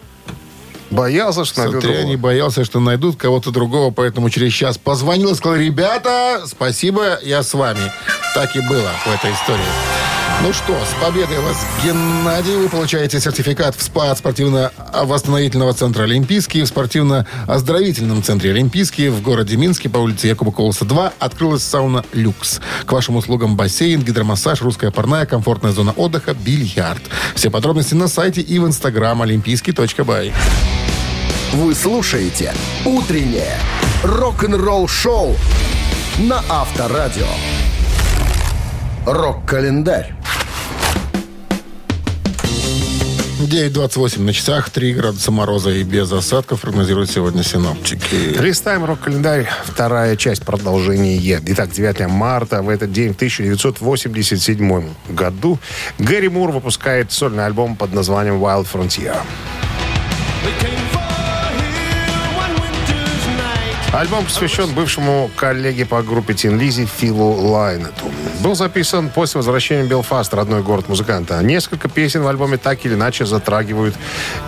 Боялся, 0.90 1.44
что 1.44 1.60
найду 1.60 1.80
Сатриани 1.80 2.00
другого. 2.00 2.22
боялся, 2.22 2.64
что 2.64 2.80
найдут 2.80 3.16
кого-то 3.16 3.50
другого, 3.50 3.92
поэтому 3.92 4.28
через 4.28 4.52
час 4.52 4.76
позвонил 4.76 5.30
и 5.30 5.34
сказал, 5.34 5.56
ребята, 5.56 6.42
спасибо, 6.46 7.18
я 7.22 7.42
с 7.42 7.54
вами. 7.54 7.92
Так 8.34 8.56
и 8.56 8.60
было 8.60 8.90
в 9.04 9.14
этой 9.14 9.32
истории. 9.32 10.29
Ну 10.42 10.54
что, 10.54 10.72
с 10.72 11.04
победой 11.04 11.38
вас, 11.40 11.66
Геннадий. 11.84 12.56
Вы 12.56 12.70
получаете 12.70 13.20
сертификат 13.20 13.76
в 13.76 13.82
СПА 13.82 14.10
от 14.10 14.18
спортивно-восстановительного 14.18 15.74
центра 15.74 16.04
«Олимпийский». 16.04 16.62
В 16.62 16.66
спортивно-оздоровительном 16.66 18.22
центре 18.22 18.50
«Олимпийский» 18.50 19.10
в 19.10 19.20
городе 19.20 19.58
Минске 19.58 19.90
по 19.90 19.98
улице 19.98 20.28
Якуба 20.28 20.50
Колоса 20.50 20.86
2 20.86 21.12
открылась 21.18 21.62
сауна 21.62 22.06
«Люкс». 22.14 22.60
К 22.86 22.92
вашим 22.92 23.16
услугам 23.16 23.54
бассейн, 23.54 24.00
гидромассаж, 24.00 24.62
русская 24.62 24.90
парная, 24.90 25.26
комфортная 25.26 25.72
зона 25.72 25.92
отдыха, 25.92 26.32
бильярд. 26.32 27.02
Все 27.34 27.50
подробности 27.50 27.92
на 27.92 28.08
сайте 28.08 28.40
и 28.40 28.58
в 28.58 28.66
инстаграм 28.66 29.20
олимпийский.бай. 29.20 30.32
Вы 31.52 31.74
слушаете 31.74 32.54
«Утреннее 32.86 33.58
рок-н-ролл-шоу» 34.02 35.36
на 36.18 36.42
Авторадио. 36.48 37.28
Рок-календарь. 39.06 40.12
9.28 43.40 44.20
на 44.20 44.32
часах, 44.34 44.68
3 44.68 44.92
градуса 44.92 45.30
мороза 45.30 45.70
и 45.70 45.82
без 45.82 46.12
осадков 46.12 46.60
прогнозируют 46.60 47.10
сегодня 47.10 47.42
синоптики. 47.42 48.38
Листаем 48.38 48.84
рок-календарь, 48.84 49.48
вторая 49.64 50.16
часть 50.16 50.44
продолжения. 50.44 51.40
Итак, 51.46 51.70
9 51.70 52.06
марта, 52.08 52.62
в 52.62 52.68
этот 52.68 52.92
день, 52.92 53.12
в 53.12 53.16
1987 53.16 54.84
году, 55.08 55.58
Гэри 55.98 56.28
Мур 56.28 56.50
выпускает 56.50 57.10
сольный 57.10 57.46
альбом 57.46 57.76
под 57.76 57.94
названием 57.94 58.36
Wild 58.36 58.66
Frontier. 58.70 59.16
Альбом 63.92 64.24
посвящен 64.24 64.72
бывшему 64.72 65.28
коллеге 65.34 65.84
по 65.84 66.00
группе 66.04 66.32
Тин 66.32 66.60
Лизи 66.60 66.86
Филу 66.86 67.32
Лайнету. 67.32 68.08
Был 68.38 68.54
записан 68.54 69.08
после 69.08 69.38
возвращения 69.38 69.82
в 69.82 69.88
Белфаст, 69.88 70.32
родной 70.32 70.62
город 70.62 70.88
музыканта. 70.88 71.42
Несколько 71.42 71.88
песен 71.88 72.22
в 72.22 72.28
альбоме 72.28 72.56
так 72.56 72.86
или 72.86 72.94
иначе 72.94 73.26
затрагивают 73.26 73.96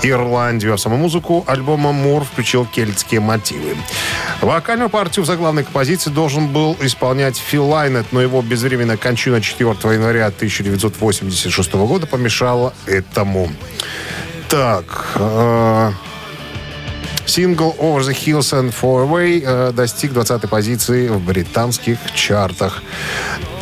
Ирландию, 0.04 0.74
а 0.74 0.78
саму 0.78 0.96
музыку 0.96 1.42
альбома 1.48 1.90
Мур 1.90 2.22
включил 2.22 2.64
кельтские 2.66 3.18
мотивы. 3.18 3.76
Вокальную 4.40 4.88
партию 4.88 5.24
в 5.24 5.26
заглавной 5.26 5.64
композиции 5.64 6.10
должен 6.10 6.46
был 6.46 6.76
исполнять 6.80 7.36
Фил 7.36 7.66
Лайнет, 7.66 8.06
но 8.12 8.22
его 8.22 8.42
безвременная 8.42 8.96
кончина 8.96 9.40
4 9.40 9.70
января 9.92 10.26
1986 10.26 11.72
года 11.72 12.06
помешала 12.06 12.72
этому. 12.86 13.50
Так, 14.48 14.84
э, 15.16 15.92
Сингл 17.26 17.74
Over 17.78 18.00
the 18.00 18.14
Hills 18.14 18.52
and 18.52 18.72
Far 18.72 19.06
Away 19.06 19.42
э, 19.44 19.72
достиг 19.72 20.12
20-й 20.12 20.48
позиции 20.48 21.08
в 21.08 21.20
британских 21.24 21.98
чартах. 22.14 22.82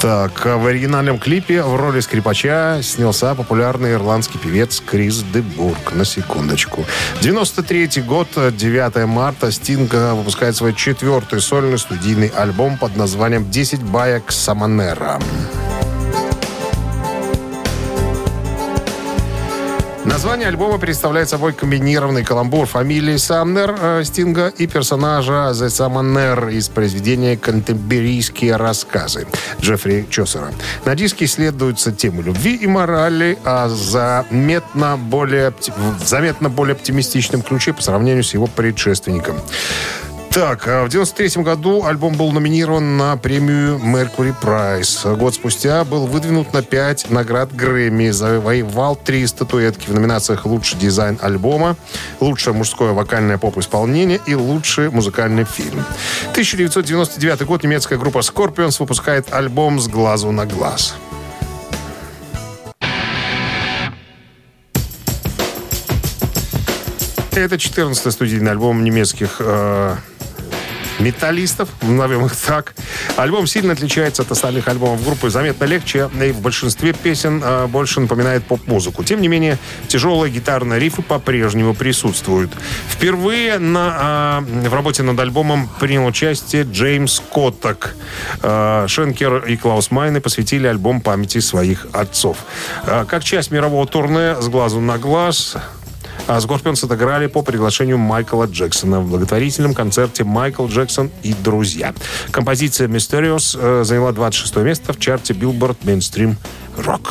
Так, 0.01 0.47
а 0.47 0.57
в 0.57 0.67
оригинальном 0.67 1.19
клипе 1.19 1.63
в 1.63 1.77
роли 1.77 2.01
скрипача 2.01 2.81
снялся 2.83 3.35
популярный 3.35 3.93
ирландский 3.93 4.39
певец 4.39 4.83
Крис 4.85 5.23
Дебург. 5.33 5.93
На 5.93 6.05
секундочку. 6.05 6.87
93 7.21 8.03
год, 8.03 8.29
9 8.35 9.07
марта, 9.07 9.53
Стинг 9.53 9.93
э, 9.93 10.15
выпускает 10.15 10.57
свой 10.57 10.75
четвертый 10.75 11.41
сольный 11.41 11.79
студийный 11.79 12.29
альбом 12.29 12.79
под 12.79 12.97
названием 12.97 13.43
«10 13.43 13.85
баек 13.85 14.33
Саманера». 14.33 15.21
Название 20.21 20.49
альбома 20.49 20.77
представляет 20.77 21.31
собой 21.31 21.55
комбинированный 21.55 22.23
каламбур 22.23 22.67
фамилии 22.67 23.17
Самнер 23.17 23.75
э, 23.81 24.05
Стинга 24.05 24.49
и 24.49 24.67
персонажа 24.67 25.53
The 25.53 25.69
Summoner 25.69 26.53
из 26.53 26.69
произведения 26.69 27.39
«Контемберийские 27.39 28.57
рассказы» 28.57 29.27
Джеффри 29.63 30.09
Чосера. 30.11 30.53
На 30.85 30.95
диске 30.95 31.25
исследуются 31.25 31.91
темы 31.91 32.23
любви 32.23 32.55
и 32.57 32.67
морали, 32.67 33.39
а 33.47 33.71
заметно 33.71 34.99
более, 34.99 35.53
в 35.53 36.07
заметно 36.07 36.51
более 36.51 36.75
оптимистичном 36.75 37.41
ключе 37.41 37.73
по 37.73 37.81
сравнению 37.81 38.23
с 38.23 38.35
его 38.35 38.47
предшественником. 38.47 39.41
Так, 40.33 40.69
а 40.69 40.85
в 40.85 40.89
93 40.89 41.43
году 41.43 41.85
альбом 41.85 42.15
был 42.15 42.31
номинирован 42.31 42.97
на 42.97 43.17
премию 43.17 43.79
Mercury 43.79 44.33
Prize. 44.41 45.17
Год 45.17 45.35
спустя 45.35 45.85
был 45.85 46.07
выдвинут 46.07 46.53
на 46.53 46.63
5 46.63 47.11
наград 47.11 47.53
Грэмми. 47.53 48.11
Завоевал 48.11 48.95
три 48.95 49.27
статуэтки 49.27 49.91
в 49.91 49.95
номинациях 49.95 50.47
«Лучший 50.47 50.79
дизайн 50.79 51.19
альбома», 51.21 51.77
«Лучшее 52.21 52.55
мужское 52.55 52.93
вокальное 52.93 53.39
поп-исполнение» 53.39 54.21
и 54.25 54.37
«Лучший 54.37 54.89
музыкальный 54.91 55.43
фильм». 55.43 55.85
1999 56.31 57.43
год 57.43 57.65
немецкая 57.65 57.99
группа 57.99 58.19
Scorpions 58.19 58.77
выпускает 58.79 59.33
альбом 59.33 59.81
«С 59.81 59.89
глазу 59.89 60.31
на 60.31 60.47
глаз». 60.47 60.95
Это 67.33 67.57
14-й 67.57 68.13
студийный 68.13 68.51
альбом 68.51 68.85
немецких 68.85 69.37
э, 69.39 69.97
металлистов, 71.01 71.69
назовем 71.83 72.27
их 72.27 72.37
так. 72.37 72.75
Альбом 73.17 73.47
сильно 73.47 73.73
отличается 73.73 74.23
от 74.23 74.31
остальных 74.31 74.69
альбомов 74.69 75.05
группы, 75.05 75.31
заметно 75.31 75.65
легче, 75.65 76.11
и 76.23 76.33
в 76.33 76.41
большинстве 76.41 76.93
песен 76.93 77.43
э, 77.45 77.67
больше 77.67 78.01
напоминает 78.01 78.45
поп-музыку. 78.45 79.05
Тем 79.05 79.21
не 79.21 79.29
менее, 79.29 79.59
тяжелые 79.89 80.33
гитарные 80.33 80.79
рифы 80.79 81.03
по-прежнему 81.03 81.75
присутствуют. 81.75 82.51
Впервые 82.89 83.59
на, 83.59 84.43
э, 84.47 84.69
в 84.69 84.75
работе 84.75 85.03
над 85.03 85.19
альбомом 85.19 85.69
принял 85.81 86.07
участие 86.07 86.65
Джеймс 86.65 87.21
Коттак. 87.33 87.95
Э, 88.43 88.87
Шенкер 88.89 89.45
и 89.47 89.57
Клаус 89.57 89.91
Майны 89.91 90.21
посвятили 90.21 90.67
альбом 90.67 91.01
памяти 91.01 91.39
своих 91.39 91.87
отцов. 91.93 92.39
Э, 92.85 93.05
как 93.07 93.25
часть 93.25 93.51
мирового 93.51 93.87
турне 93.87 94.41
«С 94.41 94.49
глазу 94.49 94.81
на 94.81 94.99
глаз» 94.99 95.57
А 96.27 96.39
Scorpions 96.39 96.85
отыграли 96.85 97.27
по 97.27 97.43
приглашению 97.43 97.99
Майкла 97.99 98.45
Джексона 98.47 99.01
в 99.01 99.09
благотворительном 99.09 99.75
концерте 99.75 100.25
«Майкл 100.25 100.67
Джексон 100.67 101.11
и 101.23 101.35
друзья». 101.35 101.95
Композиция 102.31 102.89
«Mysterious» 102.89 103.59
э, 103.61 103.85
заняла 103.85 104.13
26 104.13 104.57
место 104.57 104.93
в 104.93 104.99
чарте 104.99 105.35
Billboard 105.35 105.79
Mainstream 105.83 106.37
Rock. 106.77 107.11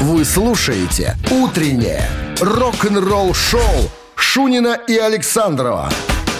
Вы 0.00 0.24
слушаете 0.24 1.16
«Утреннее 1.30 2.08
рок-н-ролл-шоу» 2.40 3.90
Шунина 4.16 4.78
и 4.86 4.96
Александрова 4.96 5.90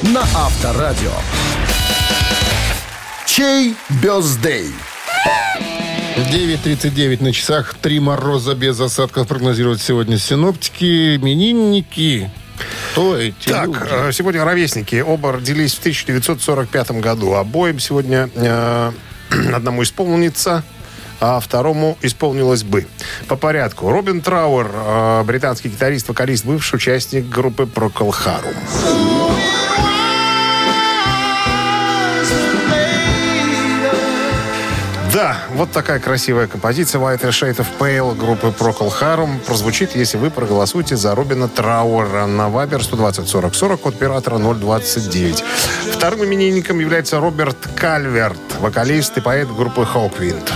на 0.02 0.20
Авторадио. 0.20 1.12
Чей 3.26 3.74
бездей? 4.02 4.72
9.39 6.28 7.22
на 7.22 7.32
часах. 7.32 7.74
Три 7.80 7.98
мороза 8.00 8.54
без 8.54 8.78
осадков 8.80 9.26
прогнозируют 9.26 9.80
сегодня 9.80 10.18
синоптики. 10.18 11.16
Именинники. 11.16 12.30
Кто 12.92 13.16
эти 13.16 13.48
Так, 13.48 13.66
люди? 13.68 13.78
э, 13.90 14.12
сегодня 14.12 14.44
ровесники. 14.44 15.00
Оба 15.00 15.32
родились 15.32 15.74
в 15.74 15.78
1945 15.80 16.90
году. 17.00 17.32
Обоим 17.34 17.78
сегодня 17.80 18.28
э, 18.34 18.92
одному 19.54 19.82
исполнится, 19.82 20.62
а 21.20 21.40
второму 21.40 21.96
исполнилось 22.02 22.64
бы. 22.64 22.86
По 23.26 23.36
порядку. 23.36 23.90
Робин 23.90 24.20
Трауэр, 24.20 24.70
э, 24.72 25.22
британский 25.24 25.68
гитарист, 25.70 26.08
вокалист, 26.08 26.44
бывший 26.44 26.76
участник 26.76 27.28
группы 27.28 27.62
Procol 27.62 28.10
Harum. 28.10 28.54
Да, 35.12 35.38
вот 35.54 35.72
такая 35.72 35.98
красивая 35.98 36.46
композиция 36.46 37.00
White 37.00 37.22
Shade 37.30 37.56
of 37.56 37.66
Pale 37.80 38.16
группы 38.16 38.54
Procol 38.56 38.92
Harum 39.00 39.40
прозвучит, 39.44 39.96
если 39.96 40.18
вы 40.18 40.30
проголосуете 40.30 40.94
за 40.96 41.16
Робина 41.16 41.48
Трауэра 41.48 42.26
на 42.26 42.48
Вайбер 42.48 42.84
120 42.84 43.28
40 43.28 43.54
40 43.54 43.86
от 43.86 43.94
оператора 43.94 44.38
029. 44.38 45.44
Вторым 45.92 46.24
именинником 46.24 46.78
является 46.78 47.18
Роберт 47.18 47.56
Кальверт, 47.74 48.38
вокалист 48.60 49.18
и 49.18 49.20
поэт 49.20 49.48
группы 49.48 49.80
Hawkwind. 49.80 50.48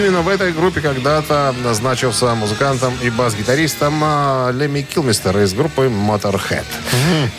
Именно 0.00 0.22
в 0.22 0.28
этой 0.28 0.50
группе 0.52 0.80
когда-то 0.80 1.54
назначился 1.62 2.34
музыкантом 2.34 2.94
и 3.02 3.10
бас-гитаристом 3.10 4.00
а, 4.02 4.50
Лемми 4.50 4.80
Килмистер 4.80 5.36
из 5.40 5.52
группы 5.52 5.88
Motorhead. 5.88 6.64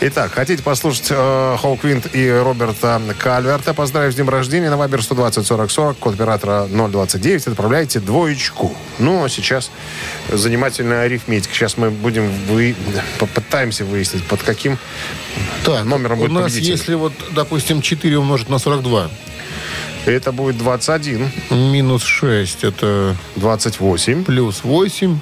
Итак, 0.02 0.30
хотите 0.32 0.62
послушать 0.62 1.08
э, 1.10 1.56
Хоуквинт 1.60 2.14
и 2.14 2.30
Роберта 2.30 3.02
Кальверта? 3.18 3.74
Поздравив 3.74 4.12
с 4.12 4.14
днем 4.14 4.28
рождения 4.28 4.70
на 4.70 4.76
Вайбер 4.76 5.02
120 5.02 5.44
40 5.44 5.70
40, 5.72 5.98
код 5.98 6.14
оператора 6.14 6.68
029, 6.70 7.48
отправляйте 7.48 7.98
двоечку. 7.98 8.72
Ну, 9.00 9.24
а 9.24 9.28
сейчас 9.28 9.72
занимательная 10.30 11.02
арифметика. 11.02 11.52
Сейчас 11.52 11.76
мы 11.76 11.90
будем 11.90 12.30
вы... 12.48 12.76
попытаемся 13.18 13.84
выяснить, 13.84 14.22
под 14.22 14.40
каким 14.40 14.78
Так, 15.64 15.84
номером 15.84 16.18
у 16.18 16.22
будет 16.22 16.32
нас, 16.32 16.44
победитель. 16.44 16.70
если 16.70 16.94
вот, 16.94 17.12
допустим, 17.32 17.82
4 17.82 18.18
умножить 18.18 18.48
на 18.48 18.60
42, 18.60 19.10
Это 20.06 20.32
будет 20.32 20.58
21, 20.58 21.30
минус 21.50 22.02
6, 22.02 22.64
это 22.64 23.14
28. 23.36 24.24
плюс 24.24 24.64
8, 24.64 25.18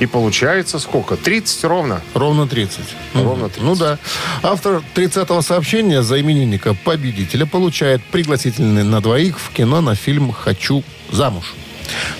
И 0.00 0.06
получается 0.06 0.78
сколько? 0.78 1.16
30 1.16 1.64
ровно. 1.64 2.00
ровно 2.14 2.46
30. 2.46 2.78
Ровно 3.14 3.46
Мгм. 3.46 3.50
30. 3.50 3.62
Ну 3.62 3.74
да. 3.74 3.98
Автор 4.42 4.82
30-го 4.94 5.40
сообщения 5.42 6.02
за 6.02 6.20
именинника 6.20 6.74
победителя 6.84 7.46
получает 7.46 8.02
пригласительный 8.04 8.84
на 8.84 9.00
двоих 9.00 9.40
в 9.40 9.50
кино 9.50 9.80
на 9.80 9.94
фильм 9.94 10.30
«Хочу 10.32 10.84
замуж». 11.10 11.54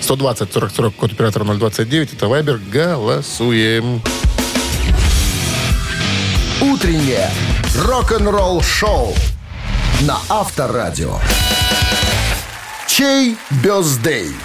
120 0.01 0.51
40 0.51 0.71
40 0.75 0.95
код 0.95 1.11
оператора 1.13 1.43
029 1.45 2.13
это 2.13 2.27
Вайбер. 2.27 2.57
Голосуем. 2.71 4.01
Утреннее 6.59 7.29
рок-н-ролл-шоу 7.77 9.13
на 10.01 10.17
Авторадио. 10.27 11.19
Чей 12.99 13.37
бездей? 13.63 14.35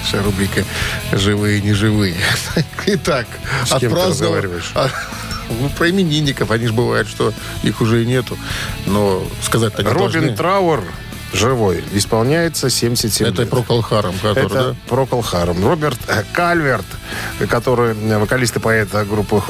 Наша 0.00 0.22
рубрика 0.22 0.64
«Живые, 1.10 1.60
неживые». 1.60 2.14
Итак, 2.86 3.26
С 3.66 3.70
кем 3.80 3.92
ты 3.96 3.96
разговариваешь? 3.96 4.70
А, 4.76 4.88
Ну, 5.48 5.68
про 5.70 5.90
именинников. 5.90 6.52
Они 6.52 6.68
же 6.68 6.72
бывают, 6.72 7.08
что 7.08 7.34
их 7.64 7.80
уже 7.80 8.04
и 8.04 8.06
нету. 8.06 8.38
Но 8.86 9.26
сказать-то 9.42 9.82
не 9.82 9.88
Робин 9.88 10.12
должны. 10.12 10.36
Трауэр 10.36 10.84
живой. 11.32 11.82
Исполняется 11.92 12.70
77 12.70 13.26
Это 13.28 13.42
лет. 13.42 13.50
про 13.50 13.62
Колхаром, 13.62 14.14
который, 14.22 14.46
Это 14.46 14.54
да? 14.54 14.76
Прокол 14.88 15.22
Харм. 15.22 15.64
Роберт 15.66 15.98
э, 16.08 16.22
Кальверт, 16.32 16.84
который 17.48 17.94
э, 17.94 18.18
вокалист 18.18 18.56
и 18.56 18.60
поэт 18.60 18.88
э, 18.92 19.04
группы 19.04 19.42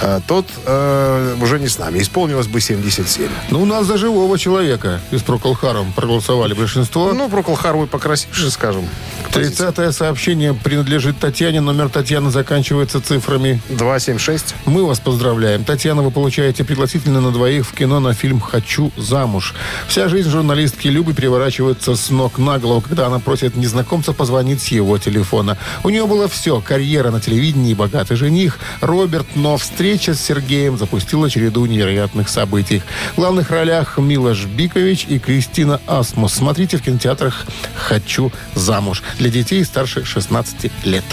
э, 0.00 0.20
тот 0.26 0.46
э, 0.66 1.36
уже 1.40 1.58
не 1.58 1.68
с 1.68 1.78
нами. 1.78 1.98
Исполнилось 2.00 2.46
бы 2.46 2.60
77. 2.60 3.28
Ну, 3.50 3.62
у 3.62 3.64
нас 3.64 3.86
за 3.86 3.96
живого 3.96 4.38
человека 4.38 5.00
из 5.10 5.22
Проколхаром 5.22 5.92
проголосовали 5.92 6.54
большинство. 6.54 7.12
Ну, 7.12 7.28
Прокол 7.28 7.54
Харм 7.54 7.84
и 7.84 7.86
покрасивше, 7.86 8.50
скажем. 8.50 8.88
30-е 9.34 9.90
сообщение 9.90 10.54
принадлежит 10.54 11.18
Татьяне. 11.18 11.60
Номер 11.60 11.88
Татьяны 11.88 12.30
заканчивается 12.30 13.00
цифрами. 13.00 13.60
276. 13.68 14.54
Мы 14.64 14.86
вас 14.86 15.00
поздравляем. 15.00 15.64
Татьяна, 15.64 16.02
вы 16.02 16.12
получаете 16.12 16.62
пригласительно 16.62 17.20
на 17.20 17.32
двоих 17.32 17.66
в 17.66 17.74
кино 17.74 17.98
на 17.98 18.14
фильм 18.14 18.38
«Хочу 18.38 18.92
замуж». 18.96 19.54
Вся 19.88 20.08
жизнь 20.08 20.30
журналистки 20.30 20.86
Любы 20.86 21.14
переворачивается 21.14 21.96
с 21.96 22.10
ног 22.10 22.38
на 22.38 22.60
голову, 22.60 22.80
когда 22.80 23.08
она 23.08 23.18
просит 23.18 23.56
незнакомца 23.56 24.12
позвонить 24.12 24.62
с 24.62 24.68
его 24.68 24.98
телефона. 24.98 25.58
У 25.82 25.90
нее 25.90 26.06
было 26.06 26.28
все. 26.28 26.60
Карьера 26.60 27.10
на 27.10 27.20
телевидении, 27.20 27.74
богатый 27.74 28.16
жених, 28.16 28.60
Роберт, 28.80 29.26
но 29.34 29.56
встреча 29.56 30.14
с 30.14 30.20
Сергеем 30.20 30.78
запустила 30.78 31.28
череду 31.28 31.66
невероятных 31.66 32.28
событий. 32.28 32.84
В 33.14 33.16
главных 33.16 33.50
ролях 33.50 33.98
Милош 33.98 34.44
Бикович 34.44 35.06
и 35.08 35.18
Кристина 35.18 35.80
Асмус. 35.88 36.34
Смотрите 36.34 36.76
в 36.76 36.82
кинотеатрах 36.82 37.46
«Хочу 37.74 38.30
замуж» 38.54 39.02
для 39.24 39.30
детей 39.30 39.64
старше 39.64 40.04
16 40.04 40.70
лет. 40.84 41.04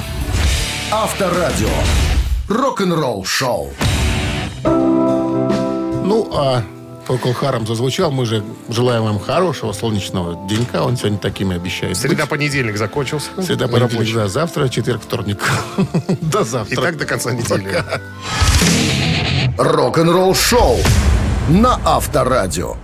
Авторадио. 0.91 1.70
Рок-н-ролл-шоу. 2.49 3.72
Ну, 4.66 6.30
а 6.34 6.62
Procol 7.07 7.34
Harum 7.41 7.66
зазвучал. 7.66 8.12
Мы 8.12 8.26
же 8.26 8.43
желаем 8.68 9.03
вам 9.03 9.18
хорошего 9.18 9.72
солнечного 9.72 10.45
денька. 10.49 10.84
Он 10.84 10.97
сегодня 10.97 11.20
такими 11.20 11.55
обещает. 11.55 11.95
Среда, 11.95 12.24
быть. 12.24 12.30
понедельник 12.32 12.76
закончился. 12.76 13.30
Среда, 13.41 13.70
понедельник, 13.70 13.93
рабочий. 13.93 14.14
да. 14.16 14.28
Завтра, 14.28 14.68
четверг, 14.68 15.01
вторник. 15.01 15.39
До 16.22 16.41
И 16.41 16.43
завтра. 16.43 16.82
так 16.82 16.97
до 16.97 17.05
конца 17.05 17.32
недели. 17.32 17.82
Рок-н-ролл-шоу 19.57 20.80
на 21.47 21.80
Авторадио. 21.86 22.76